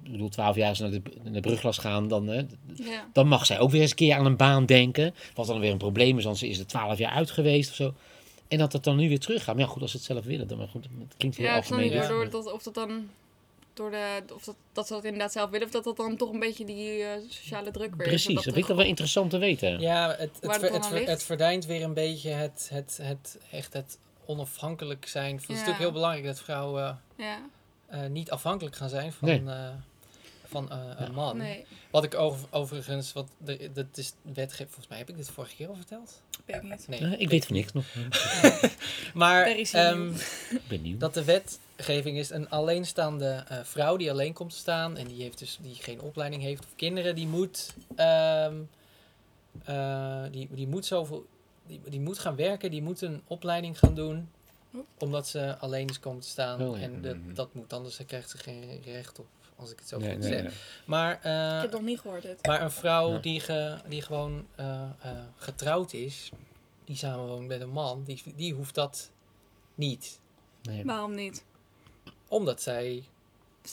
[0.03, 2.43] ik bedoel, 12 jaar ze naar de, naar gaan, dan, eh,
[2.75, 3.07] Ja.
[3.13, 5.13] dan mag zij ook weer eens een keer aan een baan denken.
[5.33, 7.75] Wat dan weer een probleem is, want ze is er 12 jaar uit geweest of
[7.75, 7.93] zo.
[8.47, 9.55] En dat het dan nu weer teruggaat.
[9.55, 10.83] Maar ja, goed, als ze het zelf willen, dan maar goed.
[10.99, 12.09] Het klinkt heel Ja, ik snap niet algemeen.
[12.09, 13.07] door, dus- door dat, of dat dan
[13.77, 16.31] door de, of dat, dat ze dat inderdaad zelf willen, of dat dat dan toch
[16.33, 18.23] een beetje die eh, sociale druk weer is.
[18.23, 19.79] Precies, dat vind ik wel interessant te weten.
[19.79, 21.09] Ja, het, het, het ver- dan het, aan ver- ligt?
[21.09, 25.31] het verdijnt weer een beetje het, het, het, echt het onafhankelijk zijn.
[25.35, 25.53] Het is Ja.
[25.53, 27.39] natuurlijk heel belangrijk dat vrouwen Ja,
[27.87, 29.43] eh, niet afhankelijk gaan zijn van, Nee.
[29.45, 29.69] eh,
[30.45, 31.37] van eh, een man.
[31.37, 35.29] nee, Wat ik over, overigens, wat, de, dat is wetgeving, volgens mij heb ik dit
[35.29, 36.21] vorige keer al verteld.
[36.45, 36.87] weet ik niet.
[37.01, 37.17] Nee.
[37.17, 37.85] Ik weet van niks nog.
[39.13, 39.91] Maar senior.
[39.91, 40.13] ehm,
[40.55, 40.97] Ik ben nieuw.
[40.97, 41.23] dat de
[41.77, 45.57] wetgeving is een alleenstaande eh, vrouw die alleen komt te staan en die, heeft dus,
[45.61, 48.55] die geen opleiding heeft of kinderen, die moet, ehm,
[49.65, 51.25] eh, die, die moet zoveel,
[51.67, 54.29] die, die moet gaan werken, die moet een opleiding gaan doen
[54.75, 54.85] Oep.
[54.97, 56.83] omdat ze alleen is komen te staan Oh, ja.
[56.83, 57.33] en de- Mhm.
[57.33, 60.29] dat moet anders krijgt ze geen recht op als ik het zo Nee, goed nee,
[60.31, 60.41] zeg.
[60.41, 60.51] nee.
[60.85, 62.45] Maar, eh, Ik heb nog niet gehoord dit.
[62.45, 63.17] maar een vrouw Ja.
[63.19, 66.31] die, ge, die gewoon eh, eh, getrouwd is,
[66.85, 69.11] die samenwoont met een man, die, die hoeft dat
[69.75, 70.19] niet.
[70.61, 70.85] Nee.
[70.85, 71.43] Waarom niet?
[72.27, 73.03] Omdat zij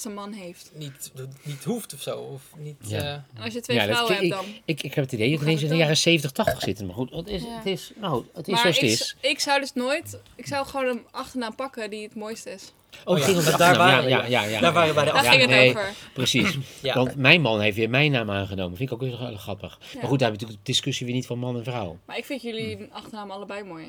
[0.05, 0.71] een man heeft.
[0.75, 1.13] niet,
[1.43, 2.19] niet hoeft of zo.
[2.19, 2.99] Of niet, Ja.
[3.01, 4.45] eh, En als je twee Ja, vrouwen hebt dan.
[4.65, 6.87] Ik, ik heb het idee dat we ineens in de jaren 70, 80 zitten.
[6.87, 7.57] Maar goed, het is, Ja.
[7.57, 9.17] het is, nou, het is maar zoals het ik, is.
[9.21, 10.19] ik zou dus nooit...
[10.35, 12.73] Ik zou gewoon een achternaam pakken die het mooiste is.
[13.05, 14.27] Oh, ja, ging om de daar waren we, ja, ja.
[14.27, 14.61] ja, ja, ja.
[14.61, 15.95] Daar waren we bij de Daar Ja, ging het nee, over.
[16.13, 16.57] Precies.
[16.83, 16.95] ja.
[16.95, 18.77] Want mijn man heeft weer mijn naam aangenomen.
[18.77, 19.79] Vind ik ook heel, grappig.
[19.93, 19.99] Ja.
[20.01, 21.99] Maar goed, daar heb je natuurlijk de discussie weer niet van man en vrouw.
[22.05, 23.85] Maar ik vind jullie achternaam allebei mooi.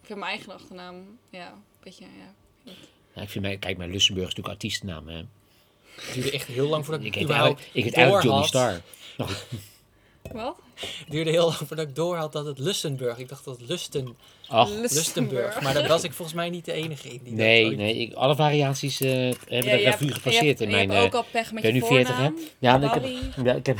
[0.00, 2.72] Ik vind mijn eigen achternaam, ja, een beetje, ja.
[3.16, 5.08] Ja, ik vind mij, kijk, mijn Lussenburg is natuurlijk artiestennaam.
[5.08, 5.16] Hè.
[5.16, 8.40] Het duurde echt heel lang voordat ik, Ik heet überhaupt eigenlijk, ik heet eigenlijk Johnny
[8.40, 8.48] had.
[8.48, 8.80] Star.
[9.16, 9.30] Nou
[10.32, 10.56] Wat?
[10.74, 13.18] Het duurde heel lang voordat ik door had dat het Lustenburg.
[13.18, 14.16] Ik dacht dat het Lusten,
[14.48, 15.60] ach, Lustenburg.
[15.60, 17.20] Maar daar was ik volgens mij niet de enige in.
[17.22, 20.90] Die dat nee, nee ik, alle variaties eh, hebben Ja, de revue gepasseerd in mijn...
[20.90, 22.30] hebt ook eh, al pech met ben je nu 40, hè?
[22.58, 23.04] ja, ik heb,
[23.44, 23.78] ja, ik heb...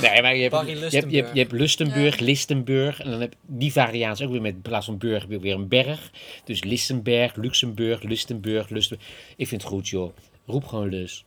[0.00, 1.34] Nee, maar je hebt, je hebt, je hebt, je Lustenburg.
[1.34, 2.24] hebt Lustenburg, Ja.
[2.24, 3.00] Listenburg.
[3.00, 5.40] En dan heb je die variatie ook weer met in plaats van burg heb je
[5.40, 6.10] weer een berg.
[6.44, 9.08] Dus Listenberg, Luxemburg, Lustenburg, Lustenburg.
[9.36, 10.16] Ik vind het goed, joh.
[10.46, 11.24] Roep gewoon Lus.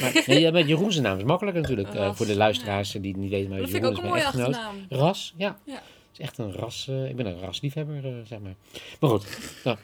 [0.00, 1.94] Maar, nee, ja, met Jeroen zijn naam is makkelijker natuurlijk.
[1.94, 3.48] eh, voor de luisteraars die het niet weten.
[3.50, 4.86] Maar Dat vind Jeroen ik ook is een mijn mooie achternaam.
[4.88, 5.58] Ras, ja.
[5.64, 5.72] Ja.
[5.74, 6.88] Het is echt een ras.
[6.88, 8.54] eh, ik ben een rasliefhebber, eh, zeg maar.
[9.00, 9.26] Maar goed.
[9.64, 9.76] Nou,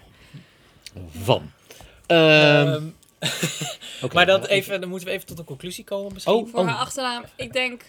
[1.22, 1.50] van.
[2.06, 2.82] Ehm, Ehm,
[4.14, 6.34] maar dat nou, even, dan moeten we even tot een conclusie komen misschien.
[6.34, 7.84] Oh, Voor haar achternaam, ik denk,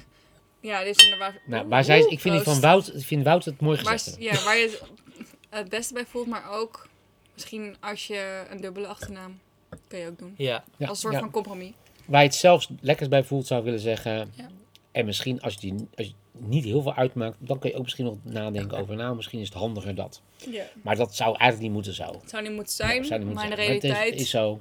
[0.60, 1.34] ja, dit is inderdaad...
[1.46, 2.60] Nou, waar zij, ik vind die van.
[2.60, 4.22] Wout, ik vind Wout het mooi Waar, gezegd.
[4.22, 4.80] ja, waar je
[5.50, 6.88] het beste bij voelt, maar ook
[7.34, 9.40] misschien als je een dubbele achternaam
[9.88, 10.34] kun je ook doen.
[10.38, 10.64] Ja.
[10.78, 11.20] Ja, Als een soort ja.
[11.20, 11.72] van compromis.
[12.06, 14.32] Waar je het zelfs lekkers bij voelt, zou ik willen zeggen.
[14.36, 14.50] Ja.
[14.92, 17.84] En misschien als je, die, als je niet heel veel uitmaakt, dan kun je ook
[17.84, 20.22] misschien nog nadenken over, nou, misschien is het handiger dat.
[20.50, 20.66] Ja.
[20.84, 22.20] Maar dat zou eigenlijk niet moeten zo.
[22.22, 23.92] Het zou niet moeten zijn, Ja, zou niet maar in de moeten zijn.
[23.92, 24.06] Maar realiteit...
[24.06, 24.60] het is, is zo.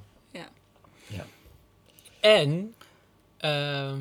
[2.20, 2.74] En
[3.36, 4.00] ehm,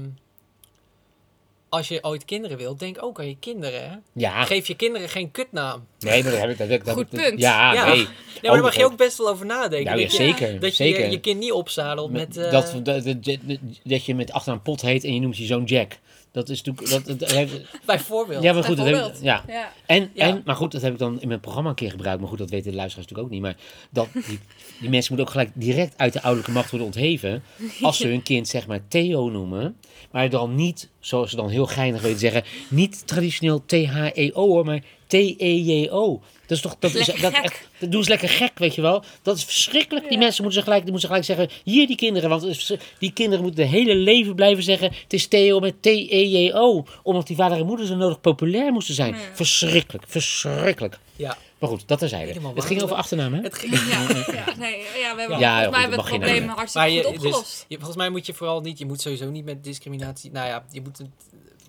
[1.75, 3.89] als je ooit kinderen wilt, denk ook aan je kinderen.
[3.89, 3.95] Hè?
[4.13, 5.85] Ja, Geef je kinderen geen kutnaam.
[5.99, 6.69] nee, maar daar heb ik dat.
[6.85, 7.39] dat Goed dat- punt.
[7.39, 7.85] Ja, Ja.
[7.87, 7.97] nee.
[7.97, 8.05] Ja,
[8.41, 9.85] maar daar mag je dat- ook best wel over nadenken.
[9.85, 10.59] Nou, ja, dat je, zeker.
[10.59, 11.03] dat je zeker.
[11.05, 12.37] je, je kind niet opzadelt met...
[12.37, 15.45] eh, dat, dat, dat, dat- dat je met achteraan pot heet en je noemt je
[15.45, 15.97] zoon Jack.
[16.35, 17.05] Dat is natuurlijk...
[17.05, 18.43] Dat, dat, heeft- Bijvoorbeeld.
[18.43, 18.77] ja, maar goed.
[18.77, 19.43] Dat heb, ja.
[19.47, 19.71] Ja.
[19.85, 20.25] En, Ja.
[20.27, 22.19] en, maar goed, dat heb ik dan in mijn programma een keer gebruikt.
[22.19, 23.41] Maar goed, dat weten de luisteraars natuurlijk ook niet.
[23.41, 23.55] Maar
[23.89, 24.39] dat, die,
[24.79, 27.43] die mensen moeten ook gelijk direct uit de ouderlijke macht worden ontheven.
[27.81, 29.75] Als ze hun kind zeg maar Theo noemen.
[30.11, 34.83] Maar dan niet, zoals ze dan heel geinig weten zeggen, niet traditioneel T-H-E-O hoor, maar
[35.07, 36.21] T-E-J-O.
[36.47, 39.03] Dat is toch, dat, is, dat, echt, dat doen ze lekker gek, weet je wel.
[39.21, 40.03] Dat is verschrikkelijk.
[40.05, 40.23] Die Ja.
[40.23, 42.29] mensen moeten ze, gelijk, die moeten ze gelijk zeggen, hier die kinderen.
[42.29, 46.85] Want die kinderen moeten de hele leven blijven zeggen, het is Theo met T-E-J-O.
[47.03, 49.13] Omdat die vader en moeder zo nodig populair moesten zijn.
[49.13, 49.19] Ja.
[49.33, 50.97] Verschrikkelijk, verschrikkelijk.
[51.15, 51.37] Ja.
[51.59, 52.39] Maar goed, dat terzijde.
[52.55, 53.41] Het ging over achternaam, hè?
[53.41, 53.79] Het ging, Ja,
[54.45, 56.55] ja, nee, ja, we hebben, Ja, volgens mij hebben het probleem naam.
[56.55, 57.65] hartstikke maar je, goed dus, opgelost.
[57.67, 60.65] je, volgens mij moet je vooral niet, je moet sowieso niet met discriminatie, nou ja,
[60.71, 61.07] je moet het,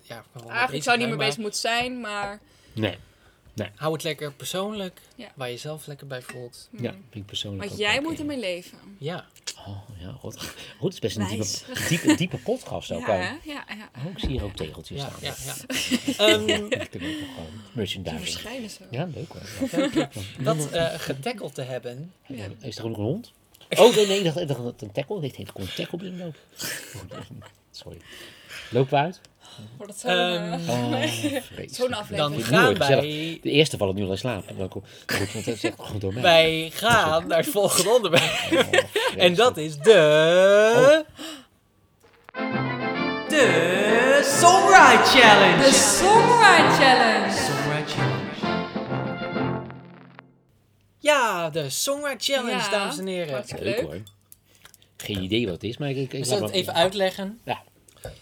[0.03, 2.39] ja, Eigenlijk zou je niet meer bezig moeten zijn, maar...
[2.73, 2.95] Nee.
[3.75, 5.31] Hou het lekker persoonlijk, Ja.
[5.35, 6.69] waar je zelf lekker bij voelt.
[6.71, 8.77] Ja, vind ik persoonlijk Want jij moet ermee leven.
[8.97, 9.25] Ja.
[9.67, 10.37] Oh, ja, goed.
[10.79, 13.07] Goed, het is best een diepe, diepe, diepe podcast ook.
[13.07, 13.89] Ja, ja, ja.
[13.97, 15.19] Oh, ik zie hier ook tegeltjes Ja, staan.
[15.21, 16.27] ja, ja.
[16.27, 18.21] Ehm, Dat kunnen we ook nog gewoon Die merchandising.
[18.21, 18.83] verschijnen zo.
[18.91, 20.43] Ja, leuk hoor.
[20.43, 22.13] dat eh getackeld te hebben.
[22.27, 22.45] Ja.
[22.61, 23.31] Is er ook nog een hond?
[23.69, 25.19] Oh, nee, nee, ik dacht, ik dacht dat het een tackle.
[25.21, 26.35] Heeft heeft gewoon een tackle loop.
[27.71, 27.97] Sorry.
[28.71, 29.21] Lopen we uit?
[29.77, 30.11] Wordt het zo'n...
[30.11, 31.93] eh, Ehm, Oh, Zo'n vreselijk.
[31.93, 32.17] aflevering.
[32.17, 34.43] Dan gaan wij, De eerste vallen nu al in slaap.
[34.69, 34.83] Goed,
[35.33, 36.21] dat is echt goed door mij.
[36.23, 38.31] wij gaan naar het volgende onderwerp.
[38.51, 39.23] Oh.
[39.23, 41.05] En dat is de...
[43.27, 45.63] De Songwrite Challenge.
[45.63, 47.31] De Songwrite Challenge!
[47.31, 49.65] Songwrite Challenge.
[50.99, 53.43] Ja, de Songwrite Challenge, Ja, dames en heren.
[53.49, 53.81] Leuk leuk.
[53.81, 53.97] hoor.
[54.97, 57.39] Geen idee wat het is, maar ik, ik, ik zal het even uitleggen.
[57.45, 57.61] Ja.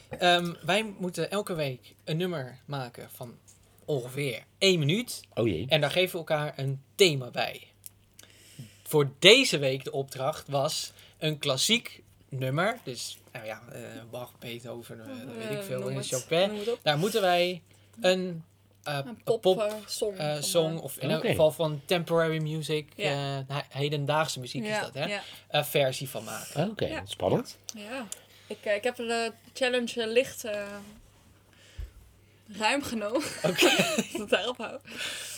[0.10, 3.38] Ehm, wij moeten elke week een nummer maken van
[3.86, 5.22] ongeveer één minuut.
[5.34, 5.66] Oh jee.
[5.70, 7.62] En daar geven we elkaar een thema bij.
[8.84, 12.80] Voor deze week de opdracht was een klassiek nummer.
[12.84, 16.08] Dus, nou ja, eh, Bach, Beethoven, eh, weet ik veel, het.
[16.08, 16.52] Chopin.
[16.82, 17.62] Daar moeten wij
[18.02, 18.44] een,
[18.84, 19.60] eh, Een pop, pop,
[20.18, 20.78] eh, song.
[20.78, 23.38] of in elk geval van temporary music, eh,
[23.70, 25.18] hedendaagse muziek is dat, hè?
[25.48, 26.70] Eh, versie van maken.
[26.70, 27.58] Oké, spannend.
[27.76, 28.08] ja.
[28.48, 30.62] Ik, eh, ik heb de challenge eh, licht eh,
[32.58, 33.22] ruim genomen.
[33.44, 33.66] Oké.
[34.12, 34.80] Ik het daarop hou.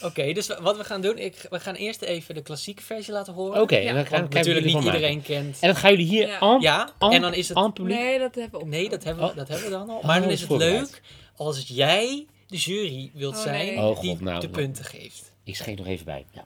[0.03, 3.33] Oké, dus wat we gaan doen, ik, we gaan eerst even de klassieke versie laten
[3.33, 3.61] horen.
[3.61, 3.89] Oké, Ja.
[3.89, 5.35] en dan gaan we kijken natuurlijk wie niet iedereen maken.
[5.43, 5.57] kent.
[5.59, 6.39] En dat gaan jullie hier Ja.
[6.39, 7.73] aan, Ja, en dan is het...
[7.73, 7.97] publiek.
[7.97, 8.71] Nee, dat hebben we op.
[8.71, 9.35] Nee, dat hebben, we, Oh.
[9.35, 9.97] dat hebben we dan al.
[9.97, 11.01] Oh, Maar dan dat is het leuk
[11.35, 13.77] als jij de jury wilt Oh, zijn nee.
[13.77, 14.61] Oh, die God, nou, de nou.
[14.61, 15.31] punten geeft.
[15.43, 16.25] Ik schreef nog even bij.
[16.31, 16.45] Ja.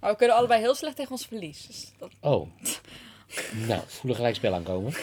[0.00, 1.66] Maar we kunnen allebei heel slecht tegen ons verlies.
[1.66, 2.10] Dus dat...
[2.20, 2.48] Oh.
[3.68, 4.92] nou, ik voel er gelijk spel aankomen.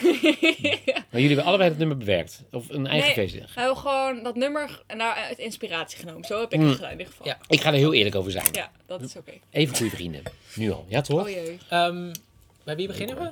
[1.12, 2.42] Maar jullie hebben allebei het nummer bewerkt.
[2.52, 3.16] Of een eigen Nee.
[3.16, 3.40] versie.
[3.54, 6.24] We hebben gewoon dat nummer en daar uit inspiratie genomen.
[6.24, 6.66] Zo heb ik Mm.
[6.66, 7.28] het gedaan in ieder geval.
[7.28, 7.38] Ja.
[7.48, 8.48] Ik ga er heel eerlijk over zijn.
[8.52, 9.32] Ja, dat is oké.
[9.52, 10.22] Even goede vrienden.
[10.56, 10.86] Nu al.
[10.88, 11.22] Ja, toch?
[11.22, 11.58] Oh jee.
[11.70, 12.12] Ehm,
[12.64, 13.32] bij wie beginnen we?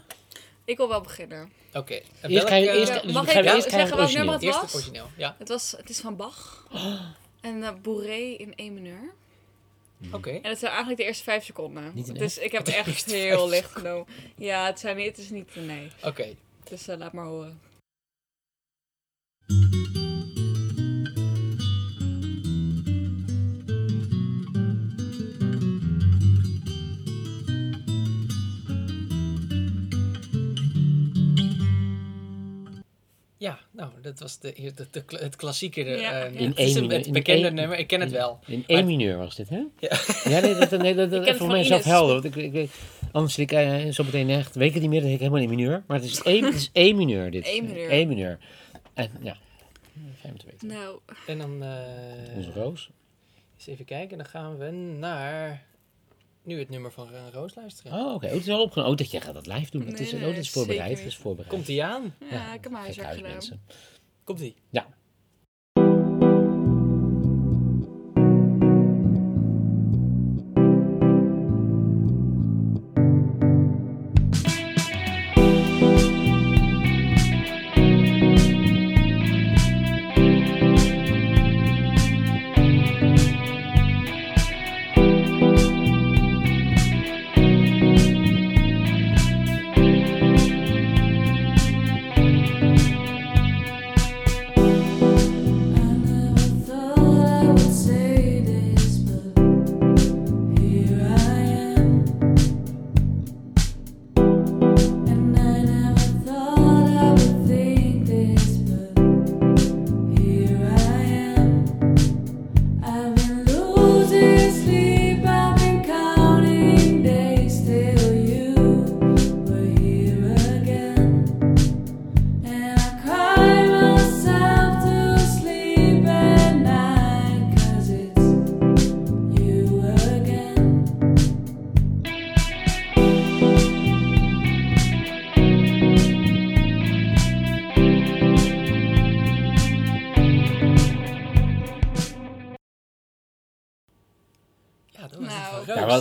[0.65, 1.51] Ik wil wel beginnen.
[1.73, 1.93] Oké.
[2.21, 4.33] En Eerst eerst, Ja, dus mag ik eerst zeggen welk het nummer origineel.
[4.33, 4.71] het Eerst was?
[4.71, 5.35] het origineel, ja.
[5.39, 6.67] Het, was, het is van Bach.
[7.41, 9.11] En uh, Bourré in E mineur.
[10.11, 10.29] Oké.
[10.29, 11.91] En het zijn eigenlijk de eerste vijf seconden.
[11.95, 14.07] Niet dus ik heb echt heel licht genomen.
[14.35, 15.55] Ja, het, zijn niet, het is niet...
[15.55, 15.87] Nee.
[16.03, 16.35] Oké.
[16.69, 17.59] Dus eh, laat maar horen.
[33.47, 35.83] Ja, nou, dat was de, de, de, het klassieke.
[35.83, 36.11] Ja, eh, ja.
[36.13, 37.77] het In één een, minuut- het bekende nummer.
[37.77, 38.39] Ik ken het wel.
[38.45, 39.63] In één mineur was dit, hè?
[39.79, 39.99] Ja.
[40.23, 42.13] Ja, nee, dat, nee, dat, dat, het voor mij zelf helder.
[42.21, 42.71] Want ik, ik, ik-
[43.11, 45.41] anders zit ik eh, zo meteen echt, weet ik het niet meer, dat ik helemaal
[45.41, 45.83] in mineur.
[45.87, 47.47] Maar het is één, het is één mineur, dit.
[47.47, 47.91] Eén mineur.
[47.93, 48.37] Eén mineur.
[48.93, 49.37] En ja,
[50.19, 50.67] fijn om te weten.
[50.67, 52.89] Nou, En dan eh, Onze Roos.
[53.57, 54.17] eens even kijken.
[54.17, 55.63] Dan gaan we naar
[56.47, 57.91] nu het nummer van Roos luisteren.
[57.93, 58.25] Oh, oké.
[58.25, 58.91] Oh, het is al opgenomen.
[58.91, 59.85] Oh, dat jij gaat dat live doen.
[59.85, 60.97] Dat Nee, is, nee, oh, dat is voorbereid.
[60.97, 61.49] Dat is voorbereid.
[61.53, 62.15] Komt ie aan?
[62.29, 63.31] ja, ik heb mijn Kijk huiswerk uit, gedaan.
[63.31, 63.61] mensen.
[64.23, 64.55] Komt ie.
[64.69, 64.87] Ja.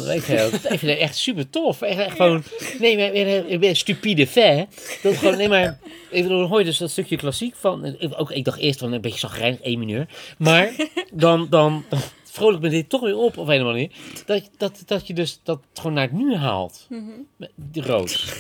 [0.04, 1.82] Ik, vind het, ik vind het echt super tof.
[1.82, 2.42] Echt, echt gewoon,
[2.78, 4.66] nee, maar, ik ben- ben stupide fan.
[5.02, 5.78] Dat gewoon, nee, maar,
[6.10, 8.78] ik bedoel, dan hoor je dus dat stukje klassiek van, ik- ook, ik dacht eerst
[8.78, 10.06] van een beetje zagrijnig, één mineur.
[10.38, 10.70] Maar
[11.12, 11.84] dan, dan,
[12.24, 13.90] vrolijk me dit toch weer op, op een of andere manier.
[14.26, 16.86] Dat, dat, dat je dus dat gewoon naar het nu haalt.
[17.36, 18.32] Met Die roos.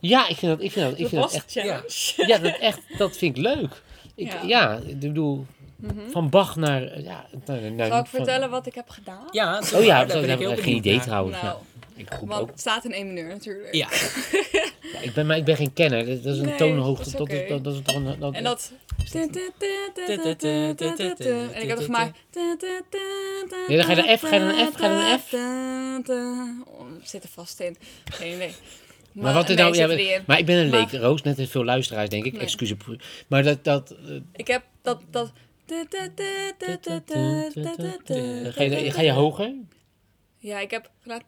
[0.00, 1.82] Ja, ik vind dat, ik vind dat, ik vind dat echt, Ja.
[2.26, 3.82] ja, dat, echt, dat vind ik leuk.
[4.14, 4.42] Ik, ja.
[4.46, 4.80] Ja.
[4.86, 5.46] ik bedoel,
[6.10, 9.22] van Bach naar, ja, naar, naar Zal ik van- vertellen wat ik heb gedaan?
[9.30, 11.04] Ja, Oh ja, daar dat heb ik geen idee naar.
[11.04, 11.36] trouwens.
[11.42, 11.66] Nou, Ja.
[11.94, 12.50] Ik roep Want ook.
[12.50, 13.74] het staat in één mineur natuurlijk.
[13.74, 13.88] Ja,
[14.92, 16.06] Ja, ik ben, maar ik ben geen kenner.
[16.22, 17.04] Dat is een Nee, toonhoogte.
[17.04, 17.48] dat is Dat, is, oké.
[17.48, 18.18] dat, dat is toch een...
[18.20, 18.72] Dat, En dat...
[19.12, 19.28] En
[21.62, 22.18] ik heb er gemaakt...
[23.68, 25.32] Nee, dan ga je naar F, ga je naar F, ga je naar F.
[26.68, 27.76] Oh, Zit er vast in.
[28.04, 28.52] Geen idee.
[29.12, 29.74] maar wat er nou...
[29.76, 30.22] Ja, er niet in.
[30.26, 30.92] maar ik ben een leek.
[30.92, 32.32] Roos, net als veel luisteraars, denk ik.
[32.32, 32.42] Nee.
[32.42, 32.76] Excuses.
[33.28, 33.64] Maar dat...
[33.64, 35.00] dat eh, Ik heb dat...
[35.10, 35.32] dat
[38.52, 39.54] ga, je, ga je hoger?
[40.38, 41.22] Ja, ik heb gedaan.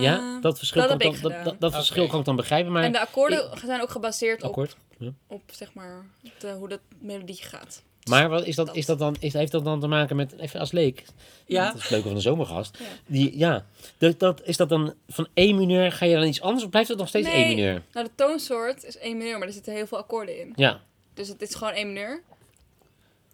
[0.00, 1.44] Ja, dat verschil, Dat kan, ik dan, dat, gedaan.
[1.44, 2.72] dat, dat verschil kan ik dan begrijpen.
[2.72, 4.76] Maar En de akkoorden zijn ook gebaseerd op, akkoord.
[4.98, 5.12] Ja.
[5.26, 6.06] op zeg maar,
[6.38, 7.82] de, hoe dat melodie gaat.
[8.08, 8.76] Maar wat is dat, Dat.
[8.76, 11.04] is dat dan, is, heeft dat dan te maken met, even als leek,
[11.46, 11.66] ja.
[11.66, 12.84] dat is het leuke van de zomergast, Ja.
[13.06, 13.64] die, ja,
[13.98, 16.88] dat, dat, is dat dan van één mineur, ga je dan iets anders of blijft
[16.88, 17.36] het nog steeds Nee.
[17.44, 17.82] één mineur?
[17.92, 20.52] Nou, de toonsoort is één mineur, maar er zitten heel veel akkoorden in.
[20.56, 20.80] Ja,
[21.14, 22.22] Dus het is gewoon één mineur.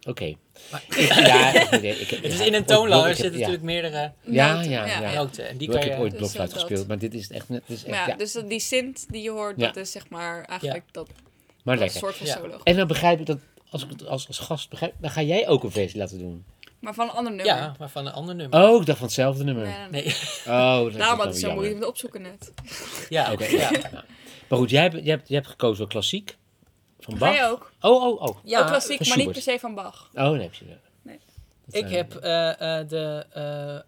[0.08, 0.34] oké.
[0.70, 0.94] Maar- Ik-
[1.26, 3.46] Ja, ik, ik, ik, Het is in een toonladder ik heb- zitten ja.
[3.46, 4.70] natuurlijk meerdere Ja, noten.
[4.70, 5.12] ja, ja.
[5.14, 5.48] noten.
[5.48, 5.98] En die Ik kan heb je...
[6.02, 6.58] ooit dus, blokfluit dat.
[6.60, 9.04] gespeeld, maar dit is echt, net- dit is echt, ja, ja, dus dat- die synth
[9.08, 9.66] die je hoort, Ja.
[9.66, 11.08] dat is zeg maar eigenlijk dat,
[11.64, 11.98] maar dat lekker.
[12.00, 12.37] soort van Ja.
[12.37, 12.60] solo.
[12.64, 13.38] En dan begrijp ik dat,
[13.70, 16.44] als als, als gast begrijp, dan ga jij ook een versie laten doen.
[16.79, 17.55] Maar van een ander nummer.
[17.57, 18.62] Ja, maar van een ander nummer.
[18.62, 19.66] Oh, ik dacht van hetzelfde nummer.
[19.66, 20.14] Nee, nee.
[20.46, 22.53] Oh, dat is Daarom had het zo moeilijk te opzoeken net.
[23.09, 23.70] Ja, Oké, ja.
[23.70, 24.05] ja.
[24.48, 26.37] Maar goed, jij hebt, jij, hebt, jij hebt gekozen voor klassiek.
[27.00, 27.35] Van Bach.
[27.35, 27.72] je ook?
[27.81, 28.37] Oh, oh, oh.
[28.44, 30.11] Ja, ook klassiek, maar niet per se van Bach.
[30.14, 30.64] Oh, nee, heb je.
[31.03, 31.20] Nee.
[31.64, 33.79] Dat Ik heb eh, eh, de eh,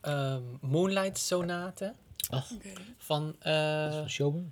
[0.00, 1.94] ehm, Moonlight Sonate
[2.30, 2.50] Ach,
[2.98, 4.44] van, eh, van Schubert?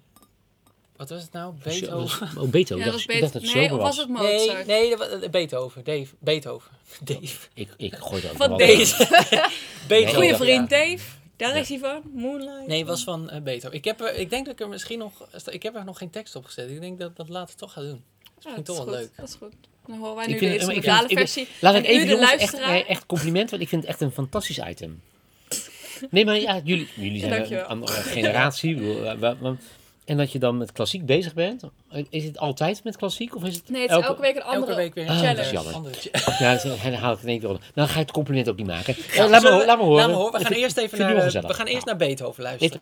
[0.96, 1.54] Wat was het nou?
[1.62, 2.28] Beethoven?
[2.38, 2.84] Oh, Beethoven.
[2.84, 3.96] Ja, ik dat dacht, was ik dacht dat het Nee, was was.
[3.96, 4.66] het Nee, Mozart?
[4.66, 5.84] nee, dat was- eh, Beethoven.
[5.84, 6.06] Dave.
[6.18, 6.70] Beethoven.
[7.04, 7.36] Dave.
[7.54, 8.96] Ik, ik gooi ook Van Deze.
[8.98, 9.08] wat
[9.88, 10.14] Beethoven.
[10.14, 10.98] Goeie vriend Dave.
[11.36, 11.60] Daar Ja.
[11.60, 12.02] is hij van.
[12.14, 12.66] Moonlight.
[12.66, 13.76] Nee, het was van eh, Beethoven.
[13.76, 15.12] Ik, heb er, ik denk dat ik er misschien nog...
[15.50, 16.70] Ik heb er nog geen tekst op gezet.
[16.70, 17.90] Ik denk dat dat later toch ga doen.
[17.90, 17.98] Dat
[18.38, 18.94] is Ja, misschien dat toch wel goed.
[18.94, 19.10] leuk.
[19.16, 19.52] Dat is goed.
[19.86, 21.48] Dan horen wij Ik nu vind- de ik vind- instrumentale ik vind- versie.
[21.60, 22.70] Laat ik even de jongens, echt, luisteraar.
[22.70, 25.02] nee, echt compliment, want ik vind het echt een fantastisch item.
[26.10, 28.76] Nee, maar ja, jullie, jullie zijn een andere generatie.
[30.04, 31.62] Eh, En dat je dan met klassiek bezig bent.
[32.10, 33.36] Is het altijd met klassiek?
[33.36, 35.16] Of is het Nee, het is elke, week een andere Elke week weer Ah, een
[35.16, 35.42] dat challenge.
[35.44, 35.74] is jammer.
[35.74, 37.70] Andere cha- Ja, dan haal ik het in één keer onder.
[37.74, 38.94] Dan ga je het compliment ook niet maken.
[38.96, 40.00] Eh, Ja, laat, me, zullen ho- laat me horen.
[40.00, 40.38] Laat me horen.
[40.40, 42.80] We gaan eerst even naar, eh, we gaan eerst naar Beethoven luisteren.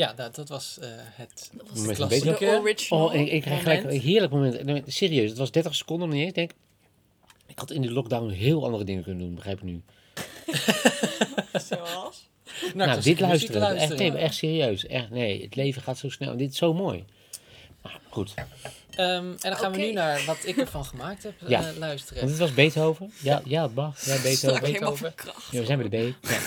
[0.00, 2.38] Ja, dat, dat was eh, het Dat was een klassieke.
[2.38, 3.04] de original.
[3.04, 4.82] Oh, ik, ik krijg gelijk een heerlijk moment.
[4.86, 6.36] Serieus, het was 30 seconden nog niet eens.
[6.36, 6.52] Ik denk,
[7.46, 9.82] ik had in die lockdown heel andere dingen kunnen doen, begrijp ik nu.
[11.68, 12.28] Zoals?
[12.74, 14.86] nou, klassieke dit luisteren, echt, nee, echt serieus.
[14.86, 16.36] Echt, nee, het leven gaat zo snel.
[16.36, 17.04] Dit is zo mooi.
[17.82, 18.34] Nou, goed.
[19.00, 21.58] Ehm, en dan gaan we nu naar wat ik ervan gemaakt heb Ja.
[21.58, 22.26] eh, Want luisteren.
[22.26, 23.12] dit was Beethoven.
[23.22, 24.04] Ja, ja Bach.
[24.04, 24.60] Ja, Beethoven.
[24.62, 25.14] Beethoven.
[25.50, 26.28] Ja, we zijn bij de B.
[26.28, 26.38] Ja.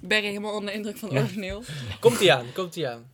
[0.08, 1.24] Barry helemaal onder de indruk van het Ja.
[1.24, 1.62] origineel.
[2.00, 3.12] Komt ie aan, komt ie aan.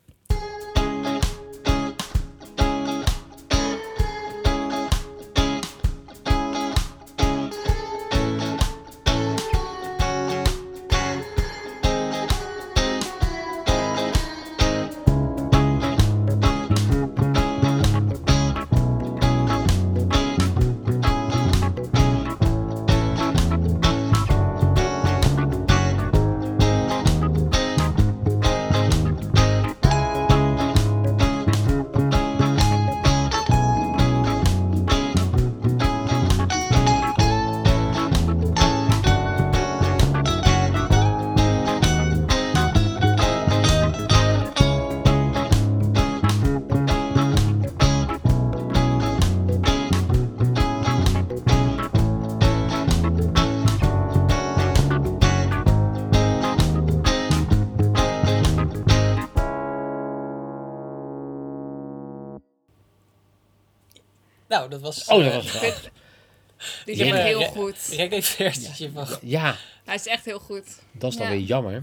[64.50, 65.04] Nou, dat was...
[65.04, 65.80] Oh, dat eh, was Ik grappig.
[65.80, 67.76] vind- Die is echt heel goed.
[67.90, 69.06] reggae-versietje van...
[69.22, 70.64] Ja, Hij is echt heel goed.
[70.92, 71.32] dat is dan Ja.
[71.32, 71.82] weer jammer.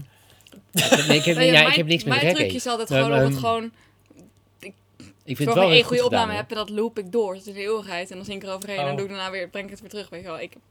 [0.72, 3.02] Nee, ik heb, Nee, ja, mijn, ik heb niks met Mijn trucje is altijd Maar,
[3.02, 3.72] gewoon om het ehm, gewoon...
[5.24, 6.70] Ik vind Voor het wel ik één heel goede goed opname gedaan, heb en dat
[6.70, 7.34] loop ik door.
[7.34, 8.10] Het is een eeuwigheid.
[8.10, 8.88] En dan zing ik eroverheen en Oh.
[8.88, 10.08] dan doe ik daarna weer, breng ik het weer terug.
[10.08, 10.62] Weet je wel, ik heb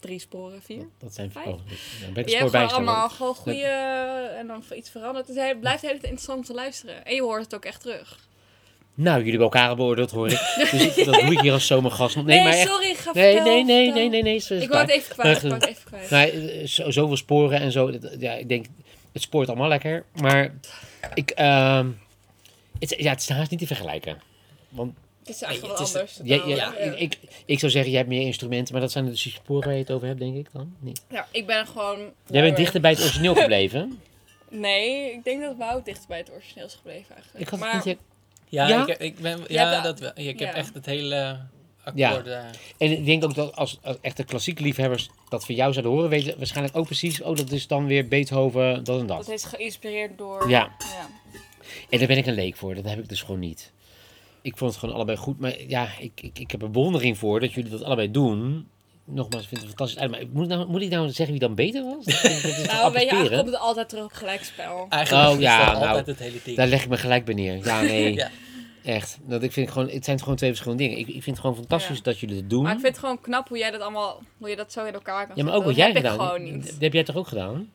[0.00, 0.76] drie sporen, vier.
[0.76, 0.88] hoor.
[0.98, 1.30] Dat zijn...
[1.32, 1.46] Vijf.
[1.46, 3.62] Oh, dan ben ik Je hebt gewoon allemaal gewoon goede...
[4.38, 5.26] En dan iets veranderd.
[5.28, 7.04] Het is- het blijft tijd interessant om te luisteren.
[7.04, 8.18] En je hoort het ook echt terug.
[8.96, 10.68] Nou, jullie hebben elkaar beoordeeld, hoor ik.
[10.70, 12.16] Dus dat doe ik hier als zomergast.
[12.16, 12.68] Nee, Nee, maar echt...
[12.68, 14.34] sorry, ga Nee, nee, nee, nee, nee, nee.
[14.34, 15.36] is Ik wou het even kwijt.
[15.36, 16.10] Ik wou het even kwijt.
[16.10, 17.92] Nee, eh, zo, zoveel sporen en zo.
[18.18, 18.66] Ja, ik denk,
[19.12, 20.04] het spoort allemaal lekker.
[20.20, 20.54] Maar
[21.14, 21.88] ik, ehm,
[22.78, 24.18] het, ja, het is haast niet te vergelijken.
[24.68, 26.20] Want Het is Nee, wel anders.
[26.22, 26.76] jij- ja.
[26.76, 29.64] ik, ik, ik zou zeggen, jij hebt meer instrumenten, maar dat zijn dus die sporen
[29.64, 30.76] waar je het over hebt, denk ik dan?
[30.80, 31.02] Niet.
[31.10, 31.98] Ja, ik ben gewoon...
[32.26, 33.90] Jij bent dichter bij het origineel gebleven.
[34.48, 37.44] Nee, ik denk dat Wout dichter bij het origineel is gebleven eigenlijk.
[37.44, 37.98] Ik had maar, het niet...
[38.56, 38.86] Ja, Ja?
[38.86, 39.40] Ik, ik ben...
[39.48, 40.10] Ja, dat wel.
[40.14, 40.54] Ik heb ja.
[40.54, 41.38] echt het hele
[41.94, 42.08] Ja.
[42.08, 42.26] akkoord...
[42.26, 42.38] eh,
[42.78, 46.10] En ik denk ook dat als, als echte klassieke liefhebbers dat van jou zouden horen,
[46.10, 49.28] weten waarschijnlijk ook precies, oh, dat is dan weer Beethoven, dat en Dat dat.
[49.34, 50.48] is geïnspireerd door...
[50.50, 50.70] Ja.
[50.78, 51.08] ja.
[51.90, 53.72] En daar ben ik een leek voor, dat heb ik dus gewoon niet.
[54.42, 57.40] Ik vond het gewoon allebei goed, maar ja, ik, ik, ik heb er bewondering voor
[57.40, 58.68] dat jullie dat allebei doen.
[59.04, 61.54] Nogmaals, ik vind het fantastisch uit, maar moet, nou, moet ik nou zeggen wie dan
[61.54, 62.04] beter was?
[62.04, 64.86] Dat, dat is toch Nou, weet je, eigenlijk komt het altijd terug op gelijkspel.
[64.88, 66.56] Eigenlijk Oh, is ja, nou, altijd het hele ding.
[66.56, 67.64] Daar leg ik me gelijk bij neer.
[67.64, 68.30] Ja, nee, Ja.
[68.86, 69.18] Echt.
[69.22, 70.98] Dat ik vind gewoon, het zijn gewoon twee verschillende dingen.
[70.98, 72.02] Ik, ik vind het gewoon fantastisch Ja.
[72.02, 72.62] dat jullie het doen.
[72.62, 74.22] Maar ik vind het gewoon knap hoe jij dat allemaal...
[74.38, 76.14] Hoe je dat zo in elkaar kan ja, maar ook wat Dat jij heb gedaan.
[76.14, 76.66] ik gewoon niet.
[76.66, 77.70] Dat heb jij toch ook gedaan?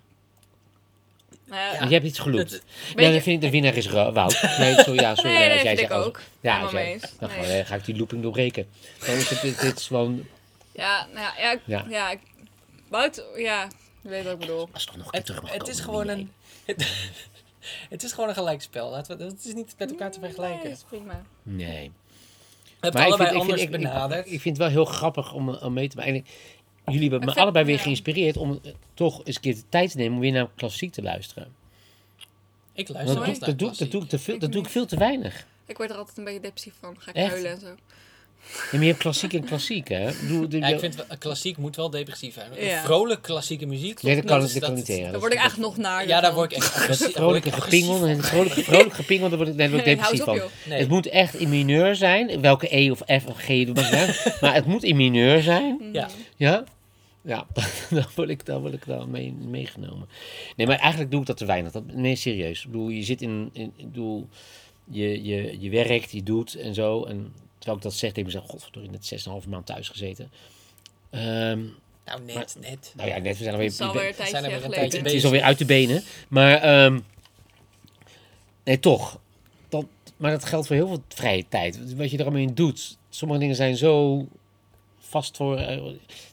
[1.46, 2.52] Nou ja, jij hebt iets geloept.
[2.52, 2.62] Dat-
[2.96, 4.42] Ja, je- dan vind ik de winnaar is Wout.
[4.58, 5.32] Nee, sorry, ja, sorry.
[5.32, 6.20] Nee, ja, nee, als jij vind ik als- ook.
[6.42, 7.44] Ja, als jij- dan Nee.
[7.60, 8.68] ga, ga ik die looping doorbreken.
[9.06, 10.26] Dan is het, dit, is gewoon...
[10.72, 11.86] Ja, nou ja, ja, ik- Ja.
[11.90, 12.12] ja.
[12.12, 12.20] ik-
[12.88, 13.68] Wout, ja,
[14.02, 14.70] je weet wat ik bedoel.
[14.74, 16.32] Als het toch nog een keer Het, terug mag het komen, is gewoon een...
[16.66, 17.12] Het,
[17.90, 18.90] het is gewoon een gelijkspel.
[18.90, 20.70] Laten we, het is niet met elkaar te Nee, vergelijken.
[20.70, 21.22] dat is prima.
[21.44, 21.92] Nee.
[22.64, 24.26] We hebben Maar ik allebei vind, ik, anders ik, ik, benaderd.
[24.26, 26.14] ik vind het wel heel grappig om, om mee te maken.
[26.14, 26.24] En
[26.94, 27.82] Jullie hebben me vind- allebei weer ja.
[27.82, 30.92] geïnspireerd om eh, toch eens een keer de tijd te nemen om weer naar klassiek
[30.92, 31.54] te luisteren.
[32.74, 33.92] ik luister dat, wel doe, naar dat, doe, dat, klassiek.
[33.92, 35.46] doe ik te veel, Ik dat doe ik veel te weinig.
[35.66, 36.96] Ik word er altijd een beetje depressief van.
[37.00, 37.30] Ga ik Echt?
[37.32, 37.76] huilen en zo.
[38.72, 40.10] Ja, hebt klassiek en klassiek, hè?
[40.48, 42.50] De- Ja, ik vind wel- klassiek moet wel depressief zijn.
[42.60, 42.84] Ja.
[42.84, 44.02] Vrolijk klassieke muziek.
[44.02, 46.08] Nee, dat kan, is- dat kan niet Dat word ik eigenlijk nog naar.
[46.08, 49.50] Ja, daar word ik echt agressief- vrolijke daar gepingel, en vrolijk, vrolijk gepingel, daar word
[49.50, 50.40] ik, daar word ik Nee, depressief van.
[50.70, 52.42] Het moet echt in mineur zijn.
[52.42, 53.76] Welke E of F of G je doet.
[54.42, 55.90] Maar het moet in mineur zijn.
[55.94, 56.10] Ja.
[56.36, 56.64] Ja?
[57.24, 57.46] Ja,
[57.90, 60.08] dan word ik, dan word ik daar mee, meegenomen.
[60.56, 61.72] Nee, maar eigenlijk doe ik dat te weinig.
[61.72, 62.60] Dat, nee, serieus.
[62.66, 63.50] Ik bedoel, je zit in...
[63.54, 64.28] in ik bedoel,
[64.92, 67.04] je, je, je werkt, je doet en zo.
[67.04, 68.50] En terwijl ik dat zeg, denk ik mezelf...
[68.50, 70.32] Godverdorie, net 6,5 maand thuis gezeten.
[71.10, 71.60] Ehm,
[72.06, 72.94] Nou, net, net.
[72.96, 73.70] nou ja, net, we zijn alweer...
[73.70, 76.04] Het is alweer een zijn er tijdje een Het is alweer uit de benen.
[76.28, 77.00] Maar, ehm,
[78.64, 79.20] nee, toch.
[79.70, 79.86] Dat,
[80.18, 81.96] maar dat geldt voor heel veel vrije tijd.
[81.96, 82.98] Wat je er allemaal in doet.
[83.10, 84.26] Sommige dingen zijn zo
[85.00, 85.58] vast voor...
[85.58, 85.82] eh,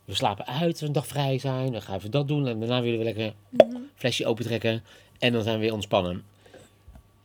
[0.05, 1.73] we slapen uit een dag vrij zijn.
[1.73, 2.47] Dan gaan we dat doen.
[2.47, 4.83] En daarna willen we lekker een flesje opentrekken.
[5.19, 6.25] En dan zijn we weer ontspannen.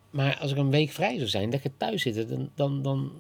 [0.10, 3.12] Maar als ik een week vrij zou zijn, lekker thuis zitten, dan, dan, dan,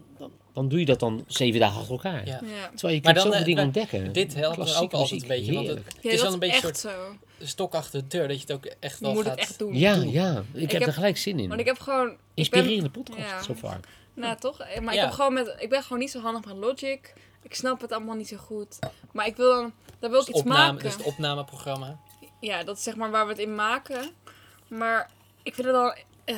[0.53, 2.25] dan, doe je dat dan zeven dagen achter elkaar.
[2.25, 2.39] Ja.
[2.43, 2.69] Ja.
[2.69, 4.13] Terwijl je kunt dan, zoveel eh, dingen ontdekken.
[4.13, 5.53] Dit helpt me ook altijd een beetje.
[5.53, 7.15] Want het, is dat wel een beetje soort zo.
[7.41, 8.27] stok achter de deur.
[8.27, 9.31] Dat je het ook echt Je wel moet gaat...
[9.31, 9.77] het echt doen.
[9.77, 10.43] Ja, ja.
[10.53, 11.47] Ik, heb heb- er gelijk zin in.
[11.47, 12.07] Want ik heb gewoon...
[12.09, 13.41] ik ben- Inspirerende podcast, ja.
[13.41, 13.79] so far.
[14.13, 14.59] Nou, toch?
[14.59, 17.13] Eh, Maar ik, heb gewoon met, ik ben gewoon niet zo handig met Logic.
[17.41, 18.79] Ik snap het allemaal niet zo goed.
[19.11, 19.73] Maar ik wil dan...
[19.99, 20.83] Daar wil ik Het iets opname, maken.
[20.83, 21.99] dus het opnameprogramma.
[22.39, 24.09] Ja, dat is zeg maar waar we het in maken.
[24.67, 25.09] Maar
[25.43, 25.95] ik vind het dan...
[26.25, 26.35] eh,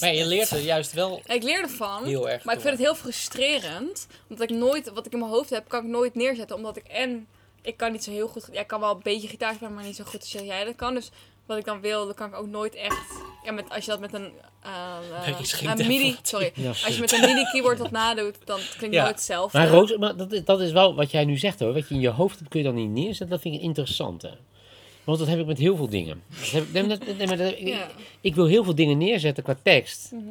[0.00, 2.04] Maar je leert er juist wel ik leer ervan.
[2.04, 4.06] heel erg Maar ik vind het heel frustrerend.
[4.28, 4.90] Omdat ik nooit...
[4.92, 6.56] Wat ik in mijn hoofd heb, kan ik nooit neerzetten.
[6.56, 7.26] Omdat ik en...
[7.62, 8.48] Ik kan niet zo heel goed...
[8.52, 10.76] Ja, ik kan wel een beetje gitaar spelen, maar niet zo goed als jij dat
[10.76, 10.94] kan.
[10.94, 11.10] Dus
[11.46, 13.06] wat ik dan wil, dan kan ik ook nooit echt...
[13.44, 14.32] Ja, met, als je dat met een...
[15.42, 16.16] geen een midi...
[16.22, 16.52] Sorry.
[16.54, 19.02] Ja, Als je met een midi-keyboard dat nadoet, dan klinkt Ja.
[19.02, 19.58] nooit hetzelfde.
[19.58, 21.72] Maar Roos, maar dat, is- dat is wel wat jij nu zegt hoor.
[21.72, 23.28] Wat je in je hoofd hebt, kun je dan niet neerzetten.
[23.28, 24.22] Dat vind ik interessant.
[24.22, 24.30] Hè?
[25.08, 26.22] Want dat heb ik met heel veel dingen.
[26.40, 27.86] Dat heb ik, nee, maar dat- nee, maar dat- ik, Ja.
[28.20, 30.10] ik wil heel veel dingen neerzetten qua tekst.
[30.12, 30.24] Mhm.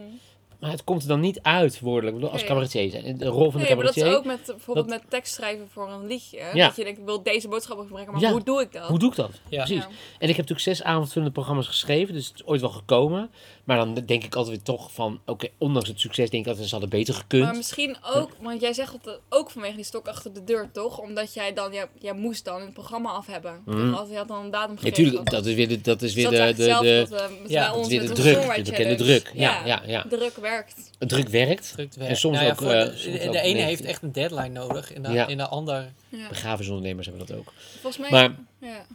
[0.59, 2.07] Maar het komt er dan niet uit woordelijk.
[2.15, 3.17] Ik bedoel, als cabaretier zijn.
[3.17, 5.89] De rol van de Nee, maar dat is ook met bijvoorbeeld met tekst schrijven voor
[5.91, 6.37] een liedje.
[6.53, 6.67] Ja.
[6.67, 8.31] Dat je denkt, ik wil deze boodschap overbrengen, maar Ja.
[8.31, 8.87] hoe doe ik dat?
[8.87, 9.31] Hoe doe ik dat?
[9.49, 9.63] Ja.
[9.63, 9.83] Precies.
[9.83, 9.89] Ja.
[10.19, 12.13] En ik heb natuurlijk zes avondvullende programma's geschreven.
[12.13, 13.29] Dus het is ooit wel gekomen.
[13.67, 15.19] Maar dan denk ik altijd weer toch van...
[15.25, 16.67] Oké, ondanks het succes denk ik altijd...
[16.67, 17.43] Ze hadden beter gekund.
[17.43, 20.99] Maar misschien ook, want jij zegt dat ook vanwege die stok achter de deur, toch?
[20.99, 23.63] Omdat jij dan, jij, jij moest dan het programma af hebben.
[23.95, 25.03] Als je had dan een datum Ja, gegeven.
[25.03, 27.29] tuurlijk, dat is weer de, dat is weer Dus de, dat de, de, hetzelfde dat
[27.29, 28.55] we ja, bij dat dat ons weer de onze druk.
[28.55, 29.31] De bekende druk.
[29.33, 30.05] Ja, ja, ja.
[30.09, 30.91] Druk werkt.
[30.99, 31.71] Het druk werkt.
[31.73, 32.07] Drukt weg.
[32.07, 34.01] En soms Nou ja, ook, voor eh, de, soms de, ook de ene heeft echt
[34.01, 34.93] een deadline nodig.
[34.93, 35.27] En de, Ja.
[35.27, 35.93] en de ander...
[36.09, 36.27] Ja.
[36.27, 37.53] Begrafenisondernemers hebben dat ook.
[37.81, 38.09] Volgens mij.
[38.09, 38.35] Maar
[38.69, 38.85] ja.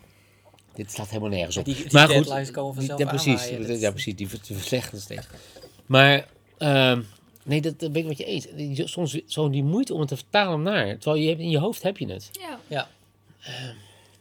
[0.74, 1.64] Dit staat helemaal nergens op.
[1.64, 3.80] Die, die maar goed, deadlines komen die- vanzelf ja, precies.
[3.80, 4.16] Ja, precies.
[4.16, 5.26] Die ver- die verslechteren steeds.
[5.86, 6.26] Maar,
[6.58, 7.02] ehm,
[7.44, 8.46] Nee, dat, dat ben ik met je eens.
[8.54, 10.98] Die- Soms zo die moeite om het te vertalen naar.
[10.98, 12.28] Terwijl je hebt, in je hoofd heb je het.
[12.32, 12.58] Ja.
[12.66, 12.88] Ja.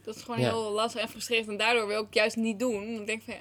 [0.03, 0.49] Dat is gewoon Ja.
[0.49, 1.47] heel lastig en frustrerend.
[1.47, 2.99] En daardoor wil ik het juist niet doen.
[2.99, 3.33] Ik denk van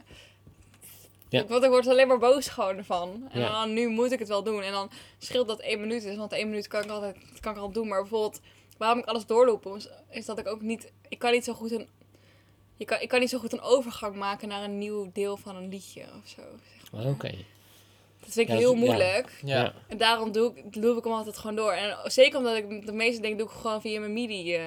[1.29, 1.45] ja.
[1.47, 3.29] Want ik word er alleen maar boos gewoon ervan.
[3.33, 3.51] En Ja.
[3.51, 4.63] dan nu moet ik het wel doen.
[4.63, 6.17] En dan scheelt dat één minuut is.
[6.17, 7.89] Want één minuut kan ik altijd kan ik al doen.
[7.89, 8.41] Maar bijvoorbeeld,
[8.77, 10.93] waarom ik alles doorloop, is, is dat ik ook niet.
[11.09, 11.87] Ik kan niet zo goed een.
[12.81, 15.57] Je kan, ik kan niet zo goed een overgang maken naar een nieuw deel van
[15.57, 16.43] een liedje of zo.
[16.83, 17.05] zeg maar.
[17.07, 17.29] Oké.
[18.21, 19.41] Dat vind ik Ja, heel dat- moeilijk.
[19.45, 19.63] Ja.
[19.63, 19.73] Ja.
[19.89, 21.73] En daarom doe ik, loop ik hem altijd gewoon door.
[21.73, 24.55] En zeker omdat ik de meeste dingen doe ik gewoon via mijn MIDI.
[24.55, 24.65] eh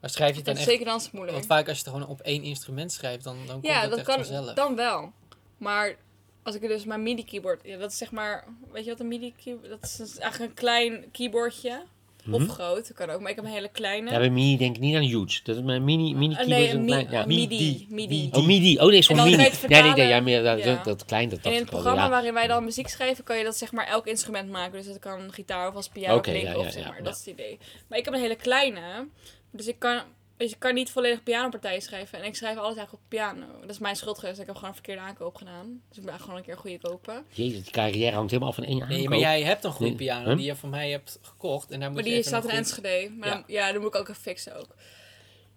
[0.00, 0.64] Maar schrijf je het dan echt...
[0.64, 1.36] zeker dan is het moeilijk.
[1.36, 3.90] Want vaak als je het gewoon op één instrument schrijft, dan, dan komt Ja, dat
[3.90, 4.54] dat echt kan vanzelf.
[4.54, 5.12] dan wel.
[5.58, 5.96] Maar
[6.42, 9.08] als ik dus mijn MIDI keyboard, ja, dat is zeg maar, weet je wat een
[9.08, 9.68] MIDI keyboard?
[9.70, 11.82] Dat is eigenlijk een klein keyboardje.
[12.30, 12.50] Of Mhm.
[12.50, 14.10] groot, dat kan ook, maar ik heb een hele kleine.
[14.10, 15.40] Ja, bij mini denk ik niet aan huge.
[15.42, 16.46] Dat is mijn mini, mini Ah, keyboard.
[16.58, 17.26] nee, is een een mi- klein, ja.
[17.26, 17.86] MIDI.
[17.90, 18.28] MIDI.
[18.32, 18.78] Oh, midi.
[18.78, 19.42] Oh, nee, dan mini.
[19.42, 20.74] het Nee, nee, nee, ja, meer, dat, Ja.
[20.74, 22.10] dat, dat klein, dat En in het al, programma ja.
[22.10, 24.72] waarin wij dan muziek schrijven, kan je dat zeg maar elk instrument maken.
[24.72, 26.98] Dus dat kan gitaar of als piano Oké, klinken ja, ja, of zeg ja, maar.
[26.98, 27.04] ja.
[27.04, 27.58] Dat is het idee.
[27.88, 29.08] Maar ik heb een hele kleine,
[29.52, 30.00] dus ik kan,
[30.36, 32.18] dus ik kan niet volledig pianopartijen schrijven.
[32.18, 33.46] En ik schrijf alles eigenlijk op piano.
[33.60, 34.40] Dat is mijn schuld geweest.
[34.40, 35.80] Ik heb gewoon een verkeerde aankoop gedaan.
[35.88, 37.24] Dus ik ben gewoon een keer een goede kopen.
[37.28, 38.96] Jezus, die carrière hangt helemaal af van één aankoop.
[38.96, 39.98] Nee, maar jij hebt een goede Nee.
[39.98, 40.36] piano Huh?
[40.36, 41.70] die je van mij hebt gekocht.
[41.70, 43.10] En daar moet Maar je die staat in goed- Enschede.
[43.18, 43.34] Maar Ja.
[43.34, 44.74] dan- ja, dan moet ik ook even fixen ook.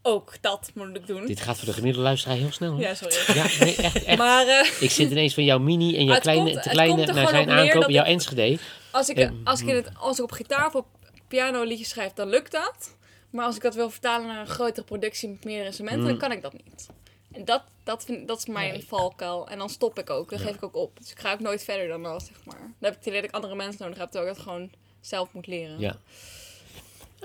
[0.01, 1.25] Ook dat moet ik doen.
[1.25, 2.71] Dit gaat voor de gemiddelde luisteraar heel snel.
[2.71, 2.79] hoor.
[2.81, 3.15] Ja, sorry.
[3.33, 4.17] Ja, nee, echt, echt.
[4.17, 7.49] Maar eh, Ik zit ineens van jouw mini en jouw kleine, komt- kleine naar zijn
[7.49, 8.57] aankoop en jouw ik- Enschede.
[8.91, 10.85] als, ik, als, ik in het, als ik op gitaar of op
[11.27, 12.97] piano liedjes schrijf, dan lukt dat.
[13.29, 16.31] Maar als ik dat wil vertalen naar een grotere productie met meerdere instrumenten, dan kan
[16.31, 16.87] ik dat niet.
[17.31, 18.85] En dat, dat, vind, dat is mijn Nee.
[18.87, 19.47] valkuil.
[19.47, 20.29] En dan stop ik ook.
[20.29, 20.97] Dan geef ik ook op.
[20.99, 22.59] Dus ik ga ook nooit verder dan dat, zeg maar.
[22.59, 24.69] Dan heb ik het idee dat ik andere mensen nodig heb, terwijl ik het gewoon
[25.01, 25.79] zelf moet leren.
[25.79, 25.95] Ja.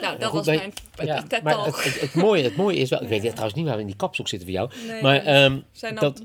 [0.01, 1.67] Nou, dat goed, was mijn ja, TED Maar Talk.
[1.77, 3.87] het, het, het, mooie, het mooie is wel, ik weet trouwens niet waar we in
[3.87, 4.71] die kapstok zitten voor jou.
[4.87, 6.23] Nee, maar ehm, Zijn dat,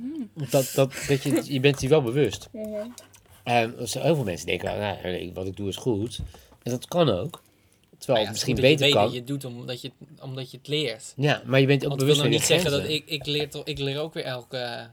[0.49, 2.49] dat, dat, dat je, je bent je wel bewust.
[2.51, 2.87] Mhm.
[3.43, 6.19] En zo- heel veel mensen denken, nou, wat ik doe is goed.
[6.63, 7.41] En dat kan ook.
[7.99, 9.03] Terwijl Ja, het het misschien beter je kan.
[9.03, 11.13] dat je het doet omdat je, het- omdat je het leert.
[11.15, 13.03] Ja, maar je bent ook Want bewust nog van je niet zeggen dat grenzen.
[13.07, 14.89] ik, ik, leer, toch, ik leer ook weer elke,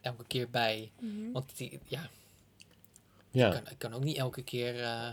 [0.00, 0.90] elke keer bij.
[1.00, 1.32] Mhm.
[1.32, 2.10] Want die, ja,
[3.30, 3.46] Ja.
[3.46, 5.08] ik, kan, ik kan ook niet elke keer eh,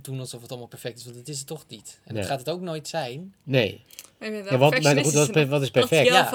[0.00, 1.04] doen alsof het allemaal perfect is.
[1.04, 1.98] Want dat is het toch niet.
[2.04, 2.22] En Nee.
[2.22, 3.34] dat gaat het ook nooit zijn.
[3.42, 3.84] Nee.
[4.24, 6.08] Ja, wat, maar goed, perfectionistisch wat, is- wat is perfect?
[6.08, 6.30] Ja.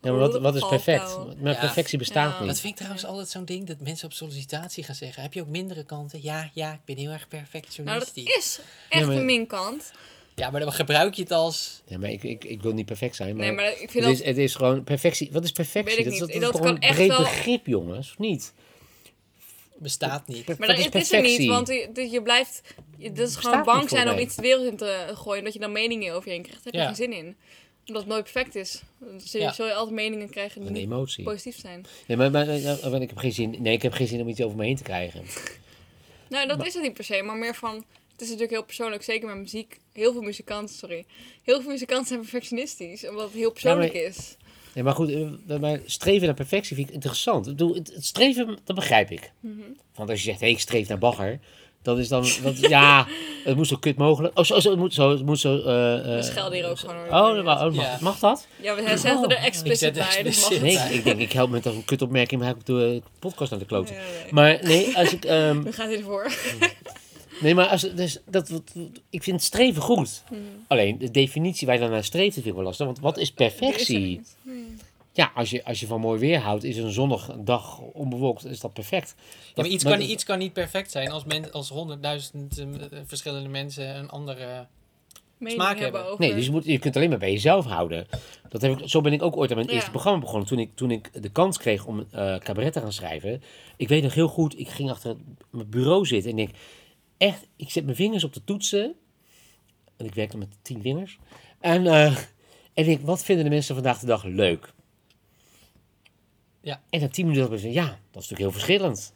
[0.00, 1.16] Ja, maar wat, wat is perfect?
[1.40, 2.38] Maar perfectie bestaat Ja.
[2.38, 2.48] niet.
[2.48, 5.22] Dat vind ik trouwens altijd zo'n ding dat mensen op sollicitatie gaan zeggen.
[5.22, 6.18] Heb je ook mindere kanten?
[6.22, 7.26] Ja, ja, ik ben heel erg
[7.84, 8.60] Nou, dat is echt
[9.00, 9.92] Ja, maar- een minkant.
[10.34, 11.82] Ja, maar dan gebruik je het als...
[11.86, 13.36] Ja, maar ik, ik, ik wil niet perfect zijn.
[13.36, 14.12] Maar Nee, maar ik vind het, dat...
[14.12, 15.28] is, het is gewoon perfectie.
[15.32, 15.96] Wat is perfectie?
[15.96, 18.52] Weet ik dat dat is kan een echt breed wel- begrip, jongens, of niet?
[19.82, 20.58] Bestaat niet.
[20.58, 21.48] Maar dat, is het is er niet, perfectie?
[21.48, 22.62] want je, je blijft...
[22.98, 25.44] Je, dat is gewoon bang zijn om iets de wereld in te gooien.
[25.44, 26.64] Dat je dan meningen over je heen krijgt.
[26.64, 26.94] Daar heb je Ja.
[26.94, 27.36] geen zin in.
[27.86, 28.82] Omdat het nooit perfect is.
[29.16, 29.52] Zul je, Ja.
[29.52, 31.24] zul je altijd meningen krijgen die Een emotie.
[31.24, 31.84] positief zijn.
[32.06, 32.46] Nee, maar, maar,
[32.90, 33.56] maar ik heb geen zin.
[33.58, 35.22] Nee, ik heb geen zin om iets over me heen te krijgen.
[36.28, 37.22] Nou, dat is het niet per se.
[37.22, 37.74] Maar meer van...
[38.12, 39.02] Het is natuurlijk heel persoonlijk.
[39.02, 39.78] Zeker met muziek.
[39.92, 41.04] Heel veel muzikanten, sorry.
[41.42, 43.08] Heel veel muzikanten zijn perfectionistisch.
[43.08, 44.36] Omdat het heel persoonlijk is.
[44.74, 45.10] Nee, maar goed,
[45.48, 47.46] eh, maar streven naar perfectie vind ik interessant.
[47.46, 49.32] Ik bedoel, het, het streven, dat begrijp ik.
[49.40, 49.54] Mhm.
[49.94, 51.38] Want als je zegt, hé, ik streef naar bagger.
[51.82, 53.06] Dat is dan, dat, ja,
[53.44, 54.38] het moet zo kut mogelijk.
[54.38, 55.58] Oh, zo, zo, het moet zo, het moet zo.
[55.58, 56.96] eh, eh, We schelden hier ook gewoon.
[56.96, 57.04] hoor.
[57.06, 57.98] Oh, dat mag, oh, mag, Ja.
[58.00, 58.46] mag dat?
[58.60, 60.22] Ja, we zetten er Ik explicit zet bij.
[60.22, 60.60] dus mag.
[60.60, 63.66] Nee, ik denk, ik help met een kutopmerking, maar heb ik de podcast naar de
[63.66, 63.94] kloten.
[63.94, 64.32] Ja, nee.
[64.32, 65.24] Maar nee, als ik.
[65.24, 66.32] ehm, Dan gaat hij ervoor.
[67.42, 68.74] nee, maar als, dus, dat, wat-
[69.10, 70.22] ik vind streven goed.
[70.68, 72.86] Alleen de definitie waar je dan naar streeft, vind ik wel lastig.
[72.86, 73.98] Want wat is er perfectie?
[73.98, 74.36] niet.
[75.14, 78.60] Ja, als je, als je van mooi weer houdt, is een zonnig dag onbewolkt, is
[78.60, 79.14] dat perfect.
[79.18, 82.66] Ja, maar iets, maar kan, iets kan niet perfect zijn als, men, als honderdduizend eh,
[83.06, 84.66] verschillende mensen een andere...
[85.44, 86.04] Smaak hebben hebben.
[86.04, 86.20] over...
[86.24, 88.06] Nee, dus je, moet, je kunt alleen maar bij jezelf houden.
[88.48, 89.74] Dat heb ik, zo ben ik ook ooit aan mijn Ja.
[89.74, 90.48] eerste programma begonnen.
[90.48, 93.42] Toen ik, toen ik de kans kreeg om eh cabaret te gaan schrijven.
[93.76, 95.16] Ik weet nog heel goed, ik ging achter
[95.50, 96.58] mijn bureau zitten en ik denk...
[97.22, 98.94] Echt, ik zet mijn vingers op de toetsen.
[99.96, 101.18] En ik werkte met tien vingers.
[101.60, 102.26] En, eh, en
[102.74, 104.72] ik denk, wat vinden de mensen vandaag de dag leuk?
[106.60, 106.82] Ja.
[106.90, 109.14] En na tien minuten dacht ik, ja, dat is natuurlijk heel verschillend.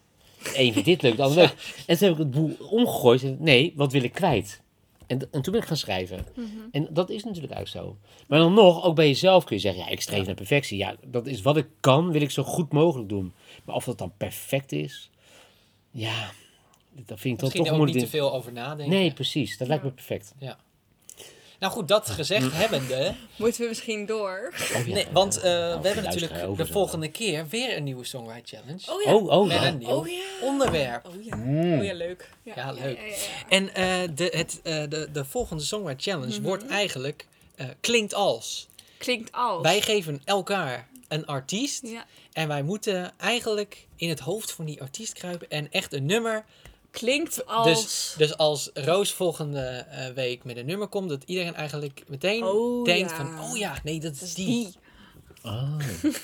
[0.55, 1.85] Eén vindt dit leuk, de ander leuk.
[1.87, 3.23] En toen heb ik het boel omgegooid.
[3.23, 4.63] En, nee, wat wil ik kwijt?
[5.07, 6.27] En, en toen ben ik gaan schrijven.
[6.35, 6.47] Mhm.
[6.71, 7.99] En dat is natuurlijk eigenlijk zo.
[8.27, 10.79] Maar dan nog, ook bij jezelf kun je zeggen, ja, ik streef naar perfectie.
[10.79, 13.33] Ja, dat is wat ik kan, wil ik zo goed mogelijk doen.
[13.65, 15.11] Maar of dat dan perfect is,
[15.91, 16.31] ja,
[17.07, 17.99] dat vind ik dan Misschien toch ook moeilijk.
[17.99, 18.95] niet te veel over nadenken.
[18.95, 19.59] Nee, precies.
[19.59, 20.35] Dat lijkt me perfect.
[21.59, 23.15] Nou goed, dat gezegd hebbende...
[23.37, 24.53] Moeten we misschien door?
[24.75, 24.95] Oh, ja.
[24.95, 26.73] Nee, want eh, we hebben luisteraar natuurlijk de zo.
[26.73, 28.93] volgende keer weer een nieuwe Songwrite Challenge.
[28.93, 29.15] Oh ja.
[29.15, 29.67] Oh, oh, Met ja.
[29.67, 30.23] een nieuw Oh ja.
[30.43, 31.07] onderwerp.
[31.07, 31.37] Oh ja.
[31.37, 31.79] Mm.
[31.79, 32.31] Oh ja, leuk.
[32.43, 32.79] Ja, leuk.
[32.99, 33.15] ja, ja, ja.
[33.49, 37.27] En eh, de, het, eh, de, de volgende Songwrite Challenge wordt eigenlijk...
[37.57, 38.69] eh, klinkt als.
[38.99, 39.63] Klinkt als.
[39.63, 41.87] Wij geven elkaar een artiest.
[41.87, 42.05] Ja.
[42.33, 45.51] En wij moeten eigenlijk in het hoofd van die artiest kruipen.
[45.51, 46.45] En echt een nummer
[46.99, 47.67] klinkt als...
[47.67, 52.45] Dus, dus als Roos volgende eh, week met een nummer komt, dat iedereen eigenlijk meteen
[52.45, 53.17] Oh, denkt ja.
[53.17, 54.47] van, oh ja, nee, dat is dat is die.
[54.47, 54.75] die.
[55.43, 55.79] Ah.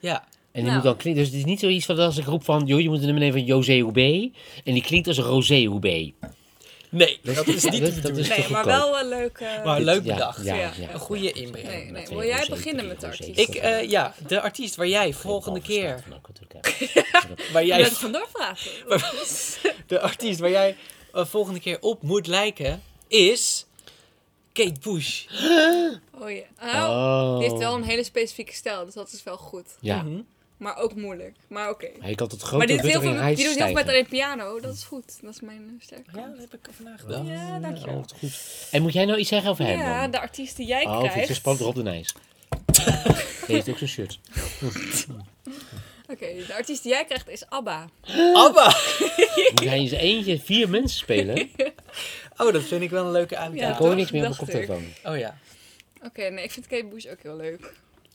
[0.00, 0.74] Ja, En die Nou.
[0.74, 1.22] moet dan klinken.
[1.22, 3.22] Dus het is niet zoiets van als ik roep van, joh, je moet een nummer
[3.22, 4.30] nemen van José Houbé.
[4.64, 6.12] En die klinkt als een Rosé Houbé.
[6.90, 8.28] Nee, dat is niet dat- de bedoeling.
[8.36, 10.44] Nee, maar wel een eh, Maar Dit- leuk bedacht.
[10.44, 10.72] Ja, Ja.
[10.78, 10.92] ja.
[10.92, 11.90] Een goede inbreng.
[11.90, 13.38] Nee, Wil jij beginnen met de artiest?
[13.38, 16.02] Ik, eh, ja, de artiest waar jij volgende keer,
[17.52, 18.70] waar jij, bent vandoor praten.
[19.86, 20.76] de artiest waar jij
[21.12, 23.66] eh, volgende keer op moet lijken, is
[24.52, 25.24] Kate Bush.
[26.20, 26.42] Oh ja.
[26.72, 27.38] Nou, Oh.
[27.38, 29.66] die heeft wel een hele specifieke stijl, dus dat is wel goed.
[29.80, 30.20] Ja, Mhm.
[30.58, 31.36] Maar ook moeilijk.
[31.48, 31.88] Maar oké.
[32.00, 34.06] hij kan tot Maar grote die, doet heel veel, die doet heel veel met alleen
[34.08, 35.18] piano, dat is goed.
[35.22, 37.26] Dat is mijn eh, sterke Ja, daar heb ik over nagedacht.
[37.28, 37.94] Ja, dankjewel.
[37.96, 38.68] Oh, goed.
[38.70, 41.04] En moet jij nou iets zeggen over hem Ja, de artiest die jij Oh, vind
[41.04, 41.28] ik krijgt.
[41.28, 42.14] zo spannend Rob de Nijs.
[43.46, 44.18] Hij heeft ook zo'n shirt.
[46.12, 47.88] Oké, de artiest die jij krijgt is ABBA.
[48.44, 48.64] Abba!
[49.54, 51.50] Moet hij zijn eentje vier mensen spelen?
[52.36, 53.76] Oh, dat vind ik wel een leuke Ja, Ik uitdaging.
[53.78, 54.66] hoor niks meer op mijn ik.
[54.66, 55.12] koptelefoon.
[55.12, 55.38] Oh ja.
[56.02, 57.60] Oké, nee, ik vind Kate Bush ook heel leuk.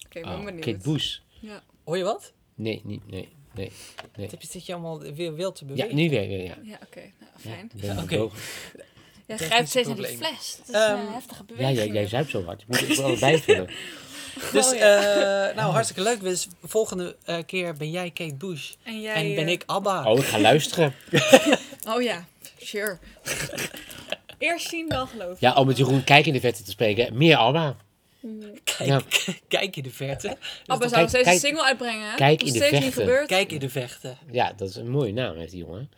[0.05, 0.65] Oké, ik ben Oh, benieuwd.
[0.65, 1.17] Kate Bush.
[1.39, 1.61] Ja.
[1.83, 2.33] Hoor je wat?
[2.55, 3.71] Nee, niet, nee, nee.
[4.15, 5.95] Wat heb je, zit je allemaal weer wild te Ja, bewegen?
[5.95, 6.55] nu weer, weer, ja.
[6.63, 6.99] Ja, oké.
[7.19, 7.99] Nou, Ja, fijn.
[7.99, 8.15] Oké.
[9.27, 10.57] Jij is grijpt steeds naar die fles.
[10.65, 11.77] Dat is Ehm, een heftige Ja, beweging.
[11.77, 12.59] jij, jij zuipt zo hard.
[12.59, 13.69] Je moet het wel bijvullen.
[14.51, 15.49] Dus, Oh, ja.
[15.49, 16.21] eh, nou, hartstikke leuk.
[16.21, 18.73] Dus volgende eh, keer ben jij Kate Bush.
[18.83, 20.11] En, jij, en ben eh, ik Abba.
[20.11, 20.93] Oh, ik ga luisteren.
[21.87, 22.25] Oh ja,
[22.57, 22.97] sure.
[24.37, 25.37] Eerst zien dan geloven.
[25.39, 27.17] Ja, om met Jeroen Kijk in de verte te spreken.
[27.17, 27.75] Meer Alma.
[28.63, 29.01] Kijk, Ja.
[29.47, 30.37] kijk in de verte.
[30.65, 32.09] Abba toch- zou steeds een single uitbrengen.
[32.09, 32.15] hè?
[32.15, 33.03] kijk in de steeds niet vechten.
[33.03, 33.27] gebeurd.
[33.27, 34.17] Kijk in de vechten.
[34.31, 35.91] Ja, dat is een mooie naam, heeft die jongen.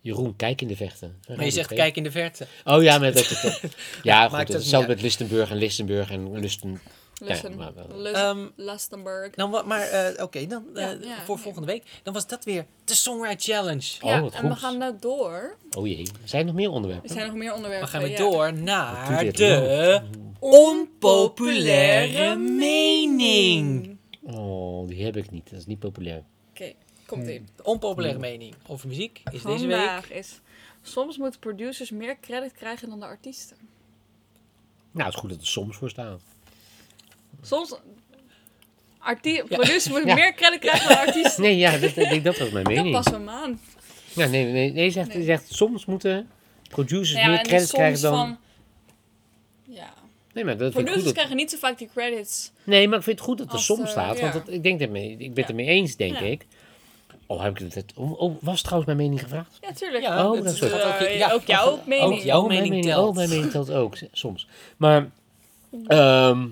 [0.00, 1.20] Jeroen Kijk in de vechten.
[1.36, 2.46] Maar je zegt kijk in de verte.
[2.64, 3.60] Oh ja, met dat.
[4.02, 4.48] ja, goed.
[4.48, 6.80] Hetzelfde met Listenburg en Listenburg en Lusten.
[7.24, 7.72] Ja,
[8.12, 9.36] Ehm, Lustenburg.
[9.36, 11.42] Nou, wa- maar eh, oké, dan eh, Ja, ja, voor ja.
[11.42, 11.84] volgende week.
[12.02, 13.94] Dan was dat weer de Songwriter Challenge.
[14.00, 15.56] Oh, ja, wat en we gaan nou door.
[15.76, 17.10] Oh jee, zijn er nog meer Er onderwerpen?
[17.10, 17.90] zijn nog meer onderwerpen.
[17.90, 18.16] Dan gaan we ja.
[18.30, 20.00] door Wat naar de
[20.38, 23.96] onpopulaire mening.
[24.22, 25.50] Oh, die heb ik niet.
[25.50, 26.22] Dat is niet populair.
[26.50, 26.72] Oké,
[27.06, 27.44] komt ie.
[27.56, 30.06] De onpopulaire mening over muziek is deze week.
[30.10, 30.40] Is...
[30.82, 33.56] Soms moeten producers meer credit krijgen dan de artiesten.
[34.90, 36.20] Nou, het is goed dat er soms voor staat.
[37.42, 37.74] Soms...
[38.98, 40.14] Artie producers moeten Ja.
[40.14, 41.42] meer credit krijgen dan artiesten.
[41.42, 42.92] Nee, ja, dat, dat, dat was mijn Dat mening.
[42.94, 43.60] passen we hem aan.
[44.12, 45.24] Ja, nee, nee, nee, je zegt, Nee.
[45.24, 46.28] zegt soms moeten
[46.68, 48.12] producers Nou ja, meer credit soms krijgen dan...
[48.16, 48.38] van...
[49.74, 49.92] Ja.
[50.32, 51.04] Nee, maar dat vind ik Producers goed.
[51.04, 51.12] Dat...
[51.14, 52.50] krijgen niet zo vaak die credits.
[52.64, 54.20] Nee, maar ik vind het goed dat er soms eh, staat.
[54.20, 54.40] Want ja.
[54.40, 55.44] dat, ik, denk ermee, ik ben het Ja.
[55.48, 56.24] ermee eens, denk Ja.
[56.24, 56.46] ik.
[57.26, 57.92] Oh, heb ik het...
[57.94, 59.58] Oh, oh, was trouwens mijn mening gevraagd?
[59.60, 60.02] Ja, tuurlijk.
[60.02, 62.12] Ja, Oh, dat dat is Eh, ook, ja, ook jouw mening.
[62.18, 63.14] Ook jouw oh, mijn mening Oh, telt.
[63.14, 64.48] mijn mening telt ook, soms.
[64.76, 65.10] Maar,
[65.86, 66.46] ehm,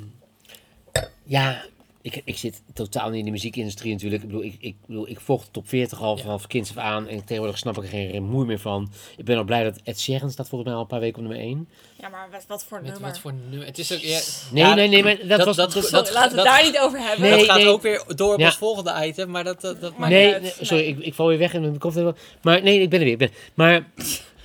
[1.27, 1.65] ja,
[2.03, 4.23] ik, ik zit totaal niet in de muziekindustrie natuurlijk.
[4.23, 6.23] Ik bedoel, ik, ik, bedoel, ik volg de top 40 al Ja.
[6.23, 7.09] vanaf kinds af aan.
[7.09, 8.93] En tegenwoordig snap ik er geen moer meer van.
[9.17, 11.29] Ik ben al blij dat Ed Sheeran staat volgens mij al een paar weken op
[11.29, 11.69] nummer 1.
[12.01, 13.11] Ja, maar wat, wat voor Met nummer?
[13.11, 13.67] wat voor nummer?
[13.67, 13.99] Het is ook...
[13.99, 14.21] Ja,
[14.53, 15.57] Nee, ja, nee, nee, maar dat, was...
[15.57, 17.21] dat- dat- dat- Sorry, laten we het dat- daar niet over hebben.
[17.29, 17.69] Nee, dat gaat nee.
[17.69, 18.47] ook weer door op Ja.
[18.47, 20.43] ons volgende item, maar dat, dat, dat maakt nee, niet uit.
[20.43, 22.15] nee, sorry, ik, ik val weer weg in mijn kop.
[22.43, 23.13] Maar nee, ik ben er weer.
[23.15, 23.87] Ik ben, maar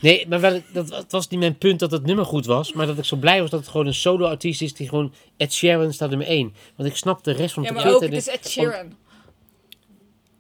[0.02, 2.74] nee, maar wel, dat, het was niet mijn punt dat het nummer goed was.
[2.74, 5.54] Maar dat ik zo blij was dat het gewoon een solo-artiest is die gewoon Ed
[5.54, 6.54] Sheeran staat nummer 1.
[6.76, 8.94] Want ik snap de rest van Ja, de maar ook, 40 het is Ed Sheeran.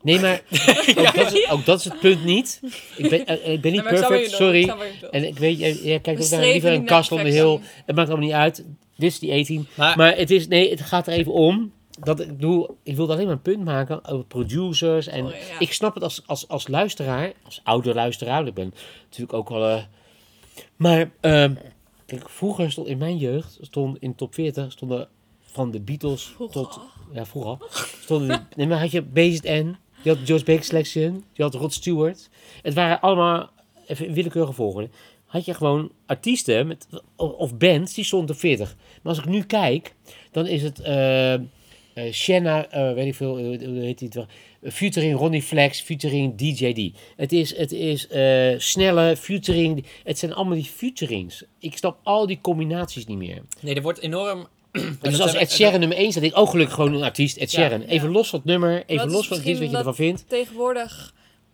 [0.01, 0.41] Nee, maar
[0.97, 2.59] ook, dat is, ook dat is het punt niet.
[2.97, 4.73] Ik ben, eh, ik ben niet Nee, perfect, ik sorry.
[5.11, 7.43] En ik weet, jij, jij kijkt We ook naar liever niet een on the Hill.
[7.43, 7.83] perfectie.
[7.85, 8.55] Het maakt allemaal niet uit.
[8.95, 9.67] Dit is die 18.
[9.75, 11.71] Maar- Maar het is, nee, het gaat er even om.
[12.03, 15.07] Dat ik bedoel, ik wilde alleen maar een punt maken over producers.
[15.07, 15.33] En ja.
[15.59, 18.47] ik snap het als, als, als luisteraar, als oude luisteraar.
[18.47, 18.73] Ik ben
[19.03, 19.67] natuurlijk ook wel.
[19.67, 19.83] eh,
[20.75, 21.53] maar ehm,
[22.05, 25.07] kijk, vroeger stond in mijn jeugd, stond in top 40, stonden
[25.41, 26.61] van de Beatles Vroeger.
[26.61, 26.79] tot.
[27.13, 27.57] Ja, vroeger.
[28.01, 31.53] Stonden de, nee, maar had je Based N, je had George Baker Selection, je had
[31.53, 32.29] Rod Stewart.
[32.61, 33.49] Het waren allemaal,
[33.87, 34.89] even willekeurige volgorde,
[35.25, 38.75] had je gewoon artiesten met, of of bands die stonden op 40.
[39.01, 39.95] Maar als ik nu kijk,
[40.31, 41.35] dan is het eh
[41.93, 44.09] eh, Shanna, eh, weet ik veel, hoe heet die
[44.63, 46.97] Featuring Ronnie Flex, featuring DJD.
[47.15, 49.85] Het is, het is eh, snelle featuring.
[50.03, 51.43] Het zijn allemaal die featurings.
[51.59, 53.41] Ik snap al die combinaties niet meer.
[53.59, 54.47] Nee, er wordt enorm...
[55.01, 57.51] Dus als Ed Sheeran nummer 1 staat, denk ik ook gelukkig gewoon een artiest, Ed
[57.51, 57.59] Ja.
[57.59, 57.81] Sheeran.
[57.81, 60.29] Even los van het nummer, even los van het wat je ervan vindt.
[60.29, 61.13] Tegenwoordig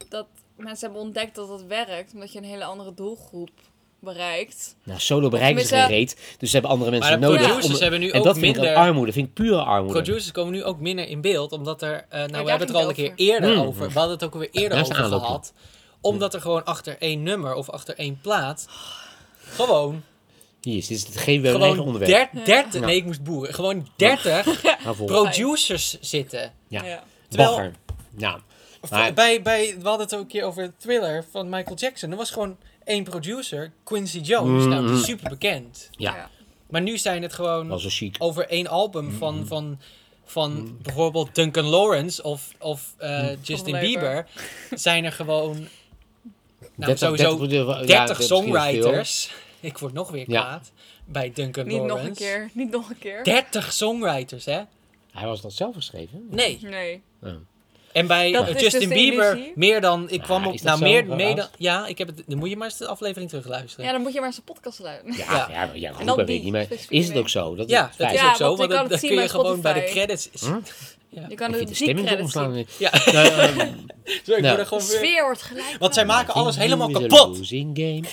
[0.10, 3.52] dat mensen hebben ontdekt dat dat werkt, omdat je een hele andere doelgroep
[4.00, 4.76] bereikt.
[4.84, 7.42] Nou, solo bereiken ze geen tenminste- reet, dus ze hebben andere mensen Maar nodig.
[7.48, 9.94] producers om- hebben nu en ook dat vind ik minder- armoede, vind ik pure armoede.
[10.02, 12.06] Producers komen nu ook minder in beeld, omdat er...
[12.10, 13.66] eh, nou, we hebben het er al een keer eerder Hmm.
[13.66, 13.88] over.
[13.88, 15.54] We hadden het ook alweer eerder is over gehad.
[16.02, 18.68] Omdat er gewoon achter één nummer of achter één plaat...
[19.50, 20.04] Gewoon,
[20.62, 22.32] Hier is, dit is het geen eigen gewoon onderwerp.
[22.34, 22.80] der- dertig...
[22.82, 22.86] Ja.
[22.88, 23.54] Nee, ik moest boeren.
[23.54, 24.46] Gewoon 30
[24.84, 25.06] Hou vol.
[25.06, 26.54] producers zitten.
[26.68, 26.84] Ja.
[26.86, 27.04] Ja.
[27.30, 27.74] Terwijl- Bagger.
[28.18, 28.40] Ja.
[28.90, 32.12] Maar- Bij, bij, we hadden het ook een keer over Thriller van Michael Jackson.
[32.12, 32.58] Er was gewoon
[32.88, 34.66] één producer, Quincy Jones.
[34.66, 35.90] Nou, die is super bekend.
[35.92, 36.30] Ja,
[36.70, 37.80] Maar nu zijn het gewoon
[38.18, 39.16] over één album Mhm.
[39.18, 39.80] van, van,
[40.26, 43.36] van bijvoorbeeld Duncan Lawrence of, of eh, Mhm.
[43.42, 43.80] Justin.
[43.80, 44.28] Bieber.
[44.72, 45.52] Zijn er gewoon
[46.76, 48.38] nou, 30 sowieso 30 ja, 30 dat is veel.
[48.38, 49.32] songwriters.
[49.60, 50.42] Ik word nog weer Ja.
[50.42, 50.72] kwaad
[51.06, 51.98] bij Duncan Niet Lawrence.
[52.00, 52.50] nog een keer.
[52.54, 53.24] Niet nog een keer.
[53.24, 54.62] 30 songwriters, hè?
[55.12, 56.28] Hij was dat zelf geschreven?
[56.30, 56.58] Nee.
[56.62, 57.02] Nee.
[57.24, 57.32] Oh.
[57.98, 59.52] En bij Dat eh, Justin dus de Bieber illusie.
[59.56, 60.10] meer dan...
[60.10, 60.62] Ik kwam Ja, op...
[60.62, 61.48] Nou, meer, meer dan...
[61.58, 62.24] Ja, ik heb het...
[62.28, 63.86] Dan moet je maar eens de aflevering terugluisteren.
[63.86, 65.16] Ja, dan moet je maar eens een podcast luisteren.
[65.18, 65.48] Ja, Ja.
[65.52, 66.52] ja, maar ja, dat weet ik niet.
[66.52, 67.56] Maar is het ook zo?
[67.56, 68.56] Dat Ja, is dat is Ja, ook zo.
[68.56, 70.30] want dan kun je gewoon bij de credits...
[70.40, 70.56] Hm?
[71.30, 72.66] Je kan Ik de vind de stemming omslaan.
[72.78, 73.58] Ja, Nou, ehm,
[74.26, 74.42] zo, ik Nou.
[74.42, 74.98] word De gewoon weer...
[74.98, 75.76] sfeer wordt gelijk.
[75.80, 77.38] Want zij maken alles helemaal kapot.
[77.38, 78.04] losing game.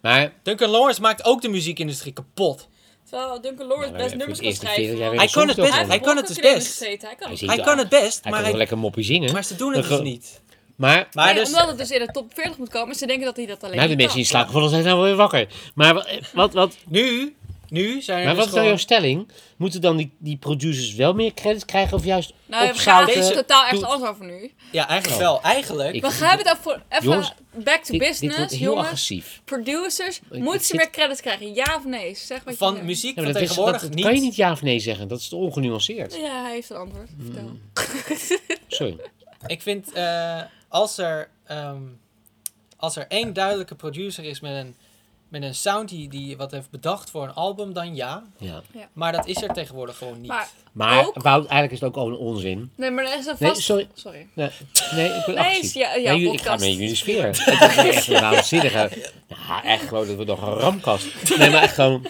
[0.00, 2.67] Maar Duncan Lawrence maakt ook de muziekindustrie kapot.
[3.10, 4.98] Terwijl Duncan Lawrence Nou, best nummers kan schrijven.
[5.18, 6.00] Hij kan het best, hij wel.
[6.00, 6.66] kan het dus best.
[6.66, 7.64] gezeten, Hij kan het.
[7.64, 9.32] kan best, Hij maar, kan wel hij, lekker moppie zingen.
[9.32, 10.40] maar ze doen het dus niet.
[10.76, 11.46] Maar, Maar Nee, dus...
[11.52, 13.76] omdat het dus in de top 40 moet komen, ze denken dat hij dat alleen
[13.76, 14.34] nou, de mensen die kan.
[14.34, 15.46] slapen vallen zijn nou weer wakker.
[15.74, 17.34] Maar wa- wat, wat, Nu,
[17.68, 19.28] nu zijn er maar dus wat is nou jouw stelling?
[19.56, 23.14] Moeten dan die, die producers wel meer credits krijgen of juist Nou, we gaan opzouten?
[23.14, 24.52] Deze- totaal doet- anders over nu.
[24.72, 25.26] Ja, eigenlijk Oh.
[25.28, 25.42] wel.
[25.42, 25.94] Eigenlijk...
[25.94, 28.84] Ik- We gaan het over even Jongens, back to Dit, dit business, wordt heel jongens.
[28.86, 29.40] agressief.
[29.44, 31.54] Producers, ik moeten ze zit- meer credits krijgen?
[31.54, 32.14] Ja of nee?
[32.14, 34.04] Zeg wat je van muziek Ja, van maar dat, is, dat, tegenwoordig dat niet.
[34.04, 35.08] kan je niet ja of nee zeggen.
[35.08, 36.14] Dat is te ongenuanceerd.
[36.14, 37.08] Ja, hij heeft een antwoord.
[37.16, 37.24] Mm.
[37.24, 37.58] Vertel.
[38.78, 38.96] Sorry.
[39.46, 41.82] Ik vind, eh, als, er, ehm,
[42.76, 44.74] als er één duidelijke producer is met een,
[45.28, 48.22] met een sound die, die wat heeft bedacht voor een album, dan ja.
[48.38, 48.62] Ja.
[48.92, 50.30] Maar dat is er tegenwoordig gewoon niet.
[50.30, 51.22] Maar, Maar Ook?
[51.22, 52.70] Wout, eigenlijk is het ook al een onzin.
[52.76, 53.88] nee, maar er is een Nee, sorry.
[53.94, 54.26] Sorry.
[54.34, 54.50] Nee,
[54.94, 55.74] nee ik Nee, agressief.
[55.74, 57.26] ja, ja, nee, jullie- ik ga met jullie sfeer.
[57.26, 58.90] Het is echt een waanzinnige...
[59.28, 61.38] Nou, echt gewoon dat we nog een ramkast.
[61.38, 62.06] Nee, maar echt gewoon...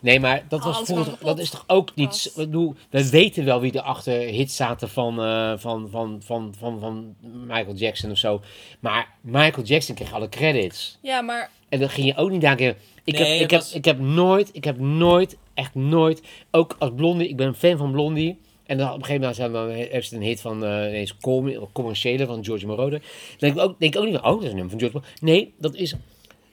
[0.00, 2.32] Nee, maar dat, was vroeger, gewoon dat is toch ook niet...
[2.36, 6.80] Bedoel, we weten wel wie er achter hits zaten van, eh, van, van, van, van,
[6.80, 7.14] van
[7.46, 8.42] Michael Jackson of zo.
[8.80, 10.98] Maar Michael Jackson kreeg alle credits.
[11.02, 12.76] Ja, maar En dan ging je ook niet denken...
[13.04, 16.22] Ik, Nee, heb, ik, heb, ik heb nooit, ik heb nooit, echt nooit...
[16.50, 18.38] Ook als Blondie, ik ben een fan van Blondie...
[18.66, 21.68] En dan op een gegeven moment zijn dan, heeft ze een hit van eh com-
[21.72, 22.98] commerciële van George Moroder.
[22.98, 23.08] Dan
[23.38, 24.96] denk ik ook, denk ik ook niet van, oh, dat is een nummer van George
[24.96, 25.18] Moroder.
[25.20, 25.94] Nee, dat is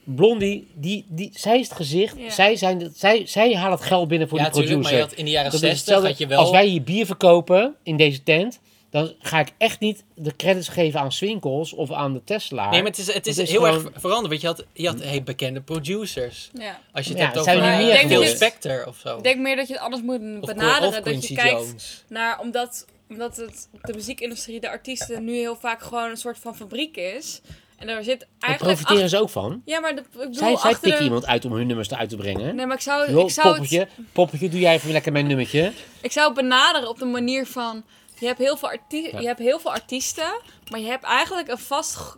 [0.04, 2.18] Blondie, die, die, zij is het gezicht.
[2.18, 2.30] Ja.
[2.30, 5.08] Zij, zijn, de- zij, zij halen het geld binnen voor ja, die tuurlijk, maar producer.
[5.08, 6.40] je had in de jaren Dat is 60 hetzelfde had je wel...
[6.40, 8.60] Als wij hier bier verkopen in deze tent,
[8.92, 12.70] dan ga ik echt niet de credits geven aan Swinkels of aan de Tesla.
[12.70, 14.30] Nee, maar het is, het is, Het is heel gewoon- erg veranderd.
[14.30, 16.50] Want je had, je had hey, bekende producers.
[16.54, 16.80] ja.
[16.94, 18.36] Als je het Ja, hebt over zijn er uh, meer Phil.
[18.36, 19.18] Spector of zo.
[19.18, 20.88] Ik denk meer dat je het anders moet benaderen.
[20.88, 22.04] of dat je kijkt Jones.
[22.10, 26.56] naar, omdat, omdat het, de muziekindustrie, de artiesten, nu heel vaak gewoon een soort van
[26.56, 27.42] fabriek is.
[27.78, 28.78] En er zit Daar eigenlijk...
[28.78, 29.62] profiteren achter- ze ook van.
[29.66, 32.10] Ja, maar de, ik bedoel, Zij, zij pikken de- iemand uit om hun nummers eruit
[32.10, 32.56] te brengen.
[32.56, 35.72] Nee, maar ik zou, ik, zou poppetje, het, poppetje, doe jij even lekker mijn nummertje.
[36.02, 37.84] ik zou het benaderen op de manier van...
[38.22, 39.20] Je hebt heel veel, arti Ja.
[39.20, 42.18] je hebt heel veel artiesten, maar je hebt eigenlijk een vast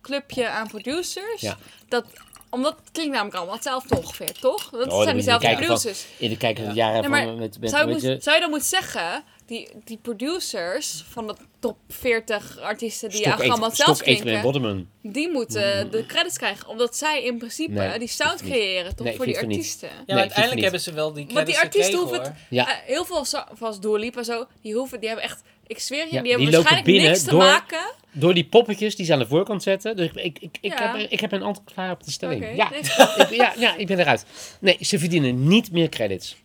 [0.00, 1.40] clubje aan producers.
[1.40, 1.56] Ja.
[1.88, 2.06] Dat,
[2.52, 4.70] omdat het klinkt namelijk allemaal hetzelfde ongeveer, toch?
[4.70, 6.04] Dat Oh, zijn van- producers.
[6.18, 6.68] In de kijken Ja.
[6.70, 8.68] de jaren Nee, maar van met, met, zou, je met, moet- zou je dan moeten
[8.68, 15.30] zeggen, die, die producers van de top 40 artiesten die eigenlijk allemaal zelf klinken, die
[15.30, 16.68] moeten de credits krijgen.
[16.68, 19.06] Omdat zij in principe Nee, die sound creëren, toch?
[19.06, 19.88] Nee, voor die artiesten.
[19.88, 22.46] Ja, maar het uiteindelijk hebben ze wel die Want die credits artiesten gekregen, hoeven.
[22.50, 22.68] Ja.
[22.68, 25.40] Eh, heel veel, zo- zoals Dua Lipa zo, die, hoeven, die hebben echt,
[25.76, 27.90] ik zweer je, Ja, die hebben die waarschijnlijk niks te door- maken.
[28.12, 29.96] Door die poppetjes die ze aan de voorkant zetten.
[29.96, 30.96] Dus ik, ik, ik, Ja.
[30.96, 32.56] heb, ik heb een antwoord klaar op de stelling.
[32.56, 32.70] Ja.
[32.70, 33.36] nee.
[33.40, 34.26] ja, ja, ik ben eruit.
[34.60, 36.36] Nee, ze verdienen niet meer credits.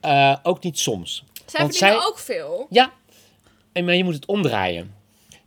[0.00, 1.24] Eh, ook niet soms.
[1.46, 2.66] Zij Want verdienen zij- ook veel.
[2.70, 2.92] Ja,
[3.72, 4.94] en, maar je moet het omdraaien.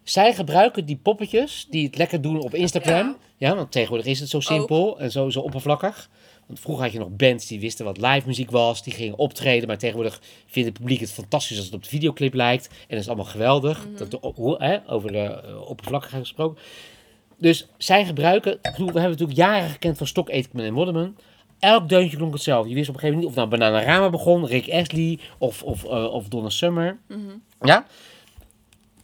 [0.03, 3.17] Zij gebruiken die poppetjes die het lekker doen op Instagram.
[3.37, 6.09] Ja, want tegenwoordig is het zo simpel en zo, zo oppervlakkig.
[6.47, 8.83] Want vroeger had je nog bands die wisten wat live muziek was.
[8.83, 9.67] Die gingen optreden.
[9.67, 12.67] Maar tegenwoordig vindt het publiek het fantastisch als het op de videoclip lijkt.
[12.67, 13.87] En dat is allemaal geweldig.
[13.97, 16.61] dat, de- hoe- hè, over de eh, oppervlakkigheid gesproken.
[17.37, 18.59] Dus zij gebruiken...
[18.61, 21.15] We hebben natuurlijk jaren gekend van Stock Aitken en Waterman.
[21.59, 22.69] Elk deuntje klonk hetzelfde.
[22.69, 25.83] Je wist op een gegeven moment niet of nou Bananarama begon, Rick Astley of, of,
[25.83, 26.97] eh, of Donna Summer.
[27.61, 27.85] Ja?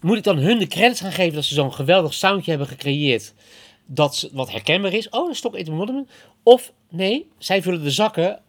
[0.02, 3.34] Moet ik dan hun de credits gaan geven dat ze zo'n geweldig soundje hebben gecreëerd
[3.94, 5.10] dat wat herkenbaar is?
[5.10, 6.08] Oh, dat is Aitken Waterman.
[6.44, 8.39] Of nee, zij vullen de zakken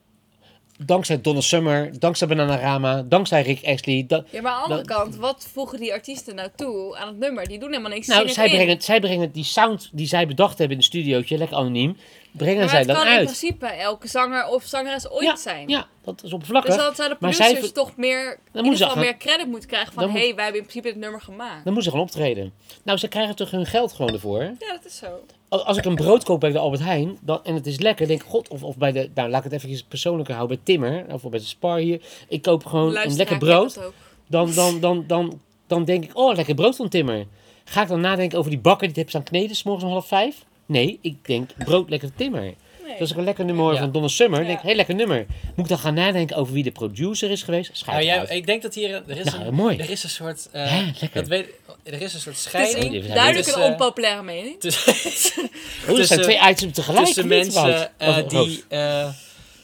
[0.84, 4.04] dankzij Donna Summer, dankzij Bananarama, dankzij Rick Astley.
[4.08, 7.18] da- Ja, maar aan de andere kant, wat voegen die artiesten nou toe aan het
[7.18, 7.46] nummer?
[7.48, 8.06] Die doen helemaal niks.
[8.06, 11.56] nou, zij brengen, zij brengen die sound die zij bedacht hebben in het studiootje, lekker
[11.56, 11.96] anoniem,
[12.32, 13.24] brengen zij het dan kan in uit.
[13.24, 15.68] principe elke zanger of zangeres ooit Ja, zijn.
[15.68, 16.74] ja, dat is oppervlakkig.
[16.74, 19.68] Dus dan zouden de Maar zij producers ver- toch meer, in gaan- meer credit moeten
[19.68, 20.02] krijgen van...
[20.02, 21.64] Dan hé, hey, wij hebben in principe het nummer gemaakt.
[21.64, 22.52] Dan moeten ze gewoon optreden.
[22.82, 24.42] Nou, ze krijgen toch hun geld gewoon ervoor.
[24.42, 25.06] Ja, dat is zo.
[25.48, 28.22] Als, ik een brood koop bij de Albert Heijn dan, en het is lekker, denk
[28.22, 31.04] ik, god, of, of bij de, nou laat ik het even persoonlijker houden, bij Timmer,
[31.12, 32.00] of bij de Spar hier.
[32.28, 33.80] Ik koop gewoon een lekker brood.
[34.28, 37.26] Dan, dan, dan, dan, dan denk ik, oh, lekker brood van Timmer.
[37.64, 39.90] Ga ik dan nadenken over die bakker die het heeft staan kneden, s morgens om
[39.90, 40.44] half vijf?
[40.72, 42.40] Nee, ik denk brood lekker timmer.
[42.42, 42.54] Nee.
[42.98, 43.78] Dat is ook een lekker nummer Ja.
[43.78, 44.40] van Donna Summer.
[44.40, 44.46] Ja.
[44.46, 45.26] denk ik, heel lekker nummer.
[45.54, 47.70] Moet ik dan gaan nadenken over wie de producer is geweest?
[47.72, 49.76] Schijt Nou, ik denk dat hier er is, Nou, een, mooi.
[49.78, 51.10] er is een soort eh, Hè, lekker.
[51.12, 51.46] dat weet,
[51.82, 54.60] er is een soort Het is scheiding zijn duidelijk een eh, onpopulaire mening.
[54.60, 57.04] tussen, Oh, tussen- zijn twee items tegelijk.
[57.04, 59.08] tussen mensen eh, die eh,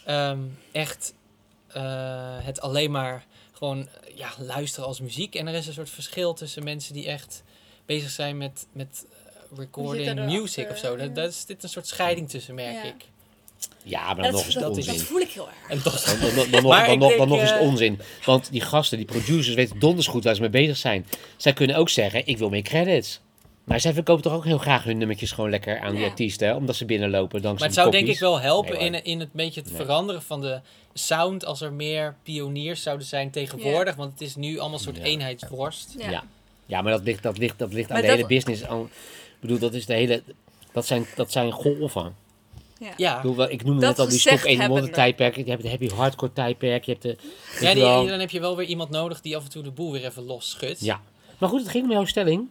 [0.04, 0.38] ehm,
[0.72, 1.14] echt
[1.72, 1.82] eh,
[2.40, 5.34] het alleen maar gewoon eh, ja, luisteren als muziek.
[5.34, 7.42] En er is een soort verschil tussen mensen die echt
[7.86, 9.17] bezig zijn met, met eh,
[9.56, 10.96] recording music of zo.
[10.96, 12.82] Dat, dat is dit een soort scheiding tussen, merk Ja.
[12.82, 12.94] ik.
[13.82, 15.00] Ja, maar dan Dat, nog is het dat, dat onzin.
[15.06, 15.70] voel ik heel erg.
[15.70, 17.50] En toch, Dan, dan, dan, dan, nog, Maar dan, ik nog, denk, dan nog is
[17.50, 18.00] het eh, onzin.
[18.24, 21.06] Want die gasten, die producers, weten donders goed waar ze mee bezig zijn.
[21.36, 23.20] Zij kunnen ook zeggen, ik wil meer credits.
[23.64, 26.48] Maar zij verkopen toch ook heel graag hun nummertjes gewoon lekker aan die artiesten.
[26.48, 29.20] hè, Omdat ze binnenlopen dankzij Maar het zou denk ik wel helpen Nee, in, in
[29.20, 29.80] het beetje het Nee.
[29.80, 30.60] veranderen van de
[30.94, 33.94] sound als er meer pioniers zouden zijn tegenwoordig.
[33.94, 35.02] Want het is nu allemaal een soort Ja.
[35.02, 35.94] eenheidsworst.
[35.98, 36.10] Ja.
[36.10, 36.24] Ja.
[36.66, 38.64] Ja, maar dat ligt, dat ligt, dat ligt aan de dat- hele business.
[38.64, 38.90] Aan,
[39.40, 40.22] bedoel, dat is de hele...
[40.72, 42.16] Dat zijn, dat zijn golven.
[42.78, 42.92] Ja.
[42.96, 44.90] Ja, Ik, bedoel, ik noemde Dat net al die stok 1 hebbende.
[44.90, 45.36] tijdperk.
[45.36, 46.84] Je hebt de happy hardcore tijdperk.
[46.84, 47.16] Je hebt de...
[47.60, 49.70] ja je die, dan heb je wel weer iemand nodig die af en toe de
[49.70, 50.80] boel weer even los schudt.
[50.80, 51.00] ja.
[51.38, 52.48] Maar goed, het ging om jouw stelling.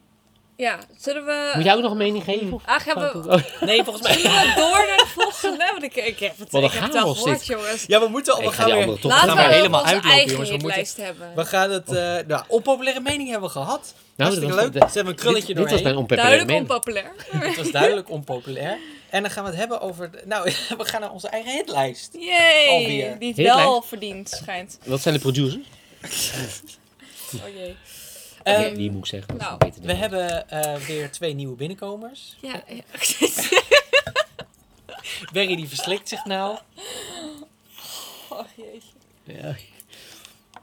[0.57, 1.51] Ja, zullen we...
[1.55, 2.53] Moet jij ook nog een mening geven?
[2.53, 2.61] Of?
[2.65, 4.13] Ah, gaan we, Oh, Nee, volgens mij.
[4.21, 5.69] zullen we door naar de volgende?
[5.71, 7.47] Want ik, ik heb het, Wat een ik heb het al chaos gehoord, dit.
[7.47, 7.83] jongens.
[7.87, 10.49] Ja, we moeten We ga gaan weer, Laten gaan we helemaal uitlopen, eigen jongens.
[10.49, 11.31] We, moeten, hebben.
[11.35, 11.87] we gaan het.
[11.95, 13.93] eh nou, onpopulaire mening hebben we gehad.
[14.15, 14.81] Nou, Hartstikke dat was- leuk.
[14.81, 15.83] dat- Ze hebben een krulletje dit, dit was doorheen.
[15.83, 16.69] mijn onpopulaire Duidelijk mening.
[16.69, 17.47] onpopulair.
[17.49, 18.77] Het was duidelijk onpopulair.
[19.09, 20.11] En dan gaan we het hebben over.
[20.11, 20.43] de- nou,
[20.77, 22.09] we gaan naar onze eigen hitlijst.
[22.19, 22.67] Yay!
[22.69, 23.19] Alweer.
[23.19, 24.77] Die het wel verdient, schijnt.
[24.85, 25.65] Wat zijn de producers?
[27.35, 27.75] Oh jee.
[28.47, 29.37] Ehm, die moet ik zeggen.
[29.37, 29.95] nou, beter we dan.
[29.95, 32.37] hebben eh, weer twee nieuwe binnenkomers.
[32.41, 32.81] Ja, ja.
[35.33, 36.57] Berry die verslikt zich nou.
[38.29, 38.89] Oh jeetje.
[39.23, 39.55] Ja.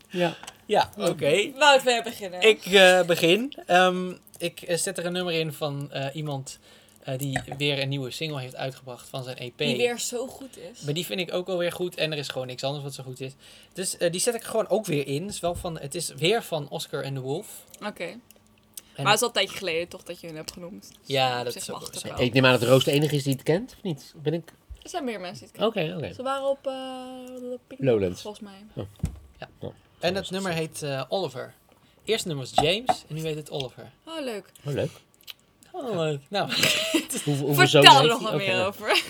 [0.08, 0.36] ja.
[0.66, 1.50] Ja, oké.
[1.54, 2.40] Laten we beginnen.
[2.40, 3.52] Ik eh, begin.
[3.66, 6.58] Ehm, ik eh, zet er een nummer in van eh, iemand
[7.04, 9.58] eh, die weer een nieuwe single heeft uitgebracht van zijn EP.
[9.58, 10.80] Die weer zo goed is.
[10.80, 11.96] Maar die vind ik ook wel weer goed.
[11.96, 13.32] En er is gewoon niks anders wat zo goed is.
[13.72, 15.22] Dus eh, die zet ik gewoon ook weer in.
[15.22, 17.64] Het is, wel van, het is weer van Oscar en the Wolf.
[17.86, 18.18] Oké.
[18.96, 20.90] Maar het is al een tijdje geleden toch dat je hem hebt genoemd.
[21.02, 22.14] Ja, Op dat is ook zo.
[22.16, 24.14] Ik neem aan dat Roos de enige is die het kent, of niet?
[24.22, 24.52] Ben ik...
[24.82, 25.96] Er zijn meer mensen die het Oké, kennen.
[25.96, 26.12] oké.
[26.12, 28.22] Ze waren op eh Pink Lowlands.
[28.22, 28.86] volgens mij.
[30.00, 31.54] En het nummer heet eh, Oliver.
[32.04, 33.90] Eerst nummer was James en nu heet het Oliver.
[34.06, 34.52] Oh, leuk.
[34.66, 34.90] Oh, leuk.
[35.76, 36.20] Oh, leuk.
[36.28, 36.50] Nou,
[37.24, 38.44] Hoe, hoeveel Vertel er nog wat Oké.
[38.44, 39.02] meer over.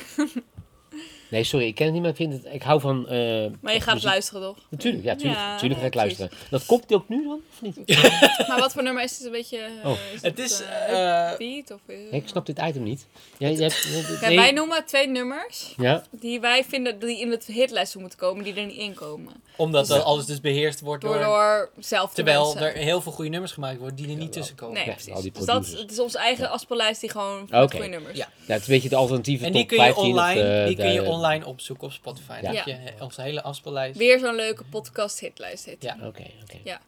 [1.28, 3.08] Nee, sorry, ik ken het niet, maar ik, vind het, ik hou van...
[3.08, 4.08] eh, Maar je gaat muziek.
[4.10, 4.56] luisteren toch?
[4.68, 6.18] Natuurlijk, ja, tuurlijk, Ja, tuurlijk ga ik precies.
[6.18, 6.48] luisteren.
[6.50, 7.76] Dat komt die ook nu dan, of niet?
[8.48, 9.58] Maar wat voor nummer is het een beetje?
[9.58, 9.96] eh, Oh.
[10.14, 10.62] is het is...
[10.62, 11.80] eh, eh, beat of...
[11.86, 11.96] eh?
[11.96, 13.06] Nee, ik snap dit item niet.
[13.38, 14.36] Jij, jij hebt, nee.
[14.36, 18.54] wij noemen twee nummers Ja, die wij vinden die in het hitlijst moeten komen, die
[18.54, 19.32] er niet in komen.
[19.56, 21.70] omdat Dus- dat alles dus beheerst wordt Door, door...
[21.78, 22.62] zelf te terwijl mensen.
[22.74, 24.74] er heel veel goede nummers gemaakt worden die er niet tussen komen.
[24.74, 25.12] Nee, Ja, precies.
[25.12, 27.70] al die dus dat het is onze eigen afspeellijst die gewoon Oké.
[27.70, 28.16] goede nummers.
[28.18, 28.28] Ja.
[28.46, 30.40] ja, het is een beetje de alternatieve En die top kun je 15 of online,
[30.42, 32.40] de- die kun je de- online opzoeken op Spotify.
[32.40, 32.56] Dan Ja.
[32.64, 33.98] heb je eh, onze hele afspeellijst.
[33.98, 35.82] Weer zo'n leuke podcast hitlijst heet.
[35.82, 35.96] Ja.
[36.02, 36.58] Oké, oké.
[36.64, 36.80] Ja.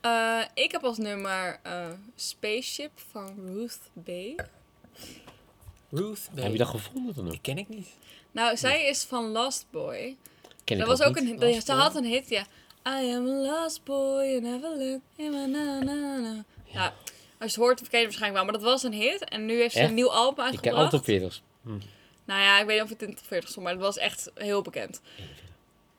[0.00, 4.08] Eh, ik heb als nummer eh, Spaceship van Ruth B.
[5.90, 6.38] Ruth B.
[6.38, 7.30] Heb je dat gevonden dan ook?
[7.30, 7.88] Die ken ik niet.
[8.32, 10.16] Nou, zij is van Lost Boy.
[10.64, 11.40] Ken ik Dat was ook niet.
[11.42, 11.64] een hit.
[11.64, 11.80] Ze Boy?
[11.80, 12.40] had een hit, ja.
[12.86, 13.30] I am a
[13.62, 16.44] lost boy, you never look in my na na na.
[16.64, 16.94] Ja, als
[17.38, 18.44] je het hoort, ken je het waarschijnlijk wel.
[18.44, 19.24] Maar dat was een hit.
[19.24, 19.88] En nu heeft ze Echt?
[19.88, 20.90] een nieuw album Ik ken uitgebracht.
[20.90, 21.42] top 40's.
[22.30, 23.98] Nou ja, ik weet niet of het in de top 40 stond, maar het was
[23.98, 25.00] echt heel bekend.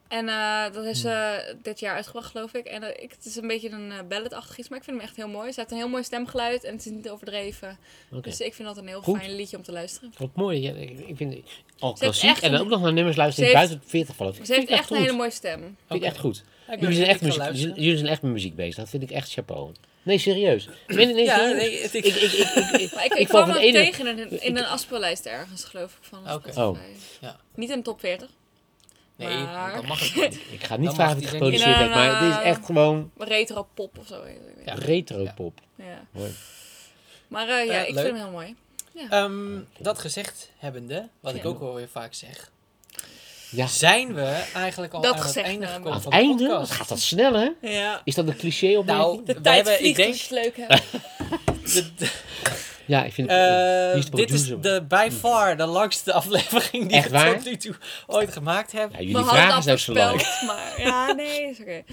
[0.08, 2.66] En eh, dat is eh, dit jaar uitgebracht, geloof ik.
[2.66, 5.06] En eh, ik, het is een beetje een uh, balladachtig iets, maar ik vind hem
[5.06, 5.52] echt heel mooi.
[5.52, 7.78] Ze heeft een heel mooi stemgeluid en het is niet overdreven.
[8.22, 9.18] Dus ik vind dat een heel Goed.
[9.18, 10.14] fijn liedje om te luisteren.
[10.18, 10.62] Wat mooi.
[10.62, 11.38] Ja, ik, ik vind
[11.80, 13.98] al klassiek echt en dan ook nog naar nummers luisteren Ze die heeft- buiten de
[13.98, 14.46] 40 vallen.
[14.46, 15.60] Ze heeft echt een hele mooie stem.
[15.88, 16.44] Vind ik echt goed.
[16.68, 18.76] Ja, Jullie zijn, echt muziek, jullie zijn echt met muziek bezig.
[18.76, 19.72] Dat vind ik echt chapeau.
[20.04, 20.68] Nee, serieus.
[20.88, 21.58] Nee, nee, nee, Ja, serieus.
[21.58, 23.78] nee, het- ik- ik, ik, ik, ik, ik, Maar ik, kwam hem ene...
[23.80, 26.08] tegen in een, in een afspeellijst ergens, geloof ik.
[26.08, 26.48] Van Oké.
[26.48, 26.54] Oh.
[26.54, 27.34] Spotify.
[27.56, 28.30] Niet in de top 40,
[29.16, 30.40] Nee, Maar- dan mag het niet.
[30.52, 31.96] Ik ga niet vragen of het geproduceerd er heeft, niet.
[31.96, 34.24] maar het is echt gewoon retro pop of zo.
[34.66, 34.74] Ja.
[34.74, 35.60] retro pop.
[35.76, 36.06] Ja.
[36.12, 36.32] Mooi.
[37.28, 38.06] Maar eh, ja, Ja, ik leuk.
[38.06, 38.56] vind hem heel mooi.
[39.10, 41.50] Ehm, dat gezegd hebbende, wat ik Ja.
[41.50, 42.51] ook wel weer vaak zeg,
[43.52, 46.44] Ja, zijn we eigenlijk al Dat aan het einde gekomen aan het van de einde?
[46.48, 46.68] podcast.
[46.70, 47.50] Wat gaat dat snel, hè?
[47.62, 48.02] Ja.
[48.04, 50.36] Is dat een cliché op Nou, De we tijd hebben, ik vliegt denk, als je
[50.36, 50.84] het leuk hebt.
[51.74, 52.12] de- de-
[52.86, 53.38] Ja, ik vind eh,
[53.94, 54.04] het...
[54.04, 57.36] de dit is de by far de langste aflevering die Echt we waar?
[57.36, 57.76] tot nu toe
[58.08, 58.92] ooit gemaakt hebben.
[58.98, 60.22] Ja, jullie hadden vragen het zijn zo lang.
[60.46, 61.84] maar ja, nee, is oké.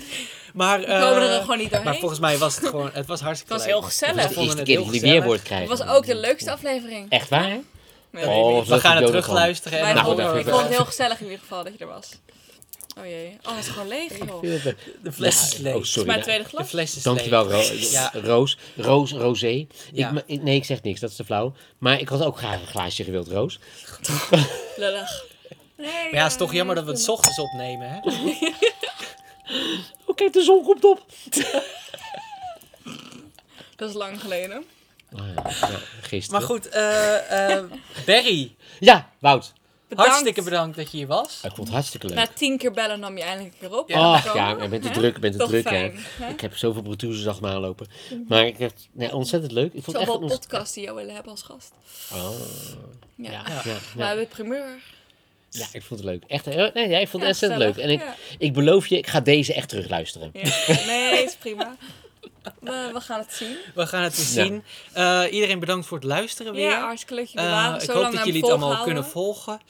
[0.55, 2.01] Maar, We komen er eh, gewoon niet maar doorheen.
[2.01, 3.81] volgens mij was het gewoon, het was hartstikke Het was leuk.
[3.81, 4.23] heel gezellig.
[4.23, 5.69] Het is de eerste het keer heel dat jullie weerwoord krijgen.
[5.71, 7.07] Het was ook de leukste aflevering.
[7.11, 7.57] Echt waar?
[8.11, 8.65] Nee, Oh.
[8.67, 9.81] We gaan het terugluisteren.
[9.81, 11.87] Wij en Nou, horen ik vond het heel gezellig in ieder geval dat je er
[11.87, 12.09] was.
[12.99, 13.39] Oh jee.
[13.47, 14.43] Oh, het is gewoon leeg, joh.
[15.03, 15.73] De fles is leeg.
[15.73, 16.07] oh, Het is sorry.
[16.09, 16.69] mijn nou, tweede De glas.
[16.69, 17.69] fles is Dankjewel, leeg.
[17.71, 18.11] Ro Ja.
[18.15, 18.59] Roos.
[18.77, 19.67] Roos, Rosé.
[19.93, 20.07] Ja.
[20.09, 21.53] Ik, ma- nee, ik zeg niks, dat is te flauw.
[21.79, 23.59] Maar ik had ook graag een glaasje gewild, Roos.
[24.77, 25.25] Lullig.
[25.77, 27.99] Nee, Maar ja, het is toch jammer dat we het 's ochtends opnemen, hè?
[30.07, 31.05] Oh, kijk, de zon komt op.
[33.77, 34.65] Dat is lang geleden.
[35.13, 36.41] Oh, ja, ja, gisteren.
[36.41, 37.65] Maar goed, eh eh
[38.07, 39.53] Barry, Ja, Wout.
[39.89, 40.11] Bedankt.
[40.11, 41.41] hartstikke bedankt dat je hier was.
[41.43, 42.17] Ik vond het hartstikke leuk.
[42.17, 43.91] Na tien keer bellen nam je eindelijk een keer op.
[43.93, 44.35] Ach Zo.
[44.37, 45.65] ja, ik ben te druk, ik ben te druk.
[45.65, 45.71] Hè.
[45.71, 46.29] fijn, hè?
[46.29, 47.87] Ik heb zoveel producers achter me aanlopen.
[48.29, 49.73] Maar ik heb nee, ontzettend leuk.
[49.73, 51.73] Ik vond het wel een- podcasts die jou willen hebben als gast.
[52.13, 52.31] Oh,
[53.15, 53.31] Ja.
[53.31, 53.39] ja, ja.
[53.49, 53.71] ja, Ja.
[53.73, 54.79] ja, We hebben primeur.
[55.51, 56.25] Ja, ik vond het leuk.
[56.27, 57.77] Echt, nee, ja, ik vond het Ja, ontzettend leuk.
[57.77, 58.03] En ik,
[58.39, 60.31] ik beloof je, ik ga deze echt terugluisteren.
[60.33, 60.43] Ja.
[60.87, 61.77] Nee, is prima.
[62.61, 63.57] We, we gaan het zien.
[63.75, 64.23] We gaan het Ja.
[64.23, 64.65] zien.
[64.93, 66.71] Eh, iedereen bedankt voor het luisteren weer.
[66.71, 69.61] Ja, hartstikke leuk je Eh, ik Zo hoop lang dat jullie het allemaal kunnen volgen.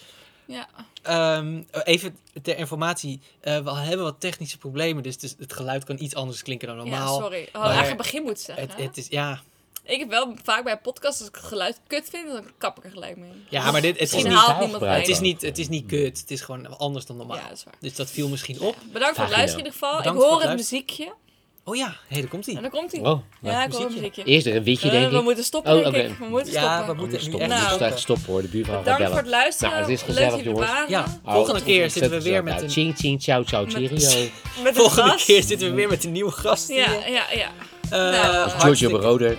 [0.45, 0.67] Ja.
[1.03, 3.21] Ehm, even ter informatie.
[3.41, 6.83] eh, we hebben wat technische problemen, dus het, geluid kan iets anders klinken dan ja,
[6.83, 7.19] normaal.
[7.21, 7.43] sorry.
[7.45, 8.69] We hadden eigenlijk begin moeten zeggen.
[8.69, 9.41] Het, het is, ja.
[9.83, 12.85] Ik heb wel vaak bij podcasts, als ik het geluid kut vind, dan kap ik
[12.85, 13.31] er gelijk mee.
[13.49, 16.19] ja, maar dit, het, is Misschien niet, het, is niet, het is niet kut.
[16.21, 17.37] Het is gewoon anders dan normaal.
[17.37, 17.75] Ja, dat is waar.
[17.81, 18.77] Dus dat viel misschien op.
[18.93, 19.97] Bedankt voor het luisteren in ieder geval.
[19.99, 21.15] Bedankt ik hoor het muziekje.
[21.69, 22.55] Oh ja, hé, daar komt hij.
[22.55, 23.01] En dan komt hij.
[23.01, 24.25] Oh, ja, ik hoor een muziekje.
[24.25, 25.23] Eerst er een witje, Eh, denk we ik.
[25.23, 26.19] moeten stoppen, Oh, ik.
[26.19, 26.87] We moeten Ja, stoppen.
[26.87, 27.81] we We moeten stoppen, we Nou.
[27.81, 28.43] moeten stoppen hoor.
[28.43, 29.71] De buurvrouw gaat Bedankt voor het luisteren.
[29.71, 30.71] Nou, het is Leuk gezellig, jongens.
[30.89, 32.71] Ja, Oh, volgende het keer zitten we weer met een...
[32.71, 33.89] Ching, ching, ciao, ciao, cheerio.
[33.89, 34.31] Met
[34.65, 37.49] een Volgende keer zitten we weer met een nieuwe gast Ja, ja, ja.
[37.91, 39.37] Eh, Nou, Giorgio Beroder.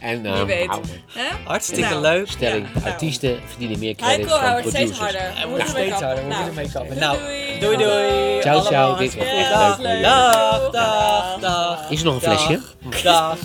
[0.00, 0.68] En Wie uh, weet.
[1.12, 1.22] Hè?
[1.44, 2.00] Hartstikke Nou.
[2.00, 2.28] leuk.
[2.28, 2.66] stelling.
[2.74, 2.90] Ja, nou.
[2.92, 4.98] Artiesten verdienen meer hij dan wordt steeds producers.
[4.98, 5.20] harder.
[5.20, 6.98] Hij We wordt moeten steeds ermee harder, we moeten ermee kappen.
[6.98, 7.28] Nou, Nou,
[7.58, 7.58] doei.
[7.60, 8.40] doei doei.
[8.40, 8.96] Ciao, ciao.
[8.96, 9.78] Dit was echt dag.
[9.78, 10.02] leuk.
[10.02, 11.90] Dag, dag, dag.
[11.90, 12.60] Is er nog een flesje?
[13.02, 13.36] Dag.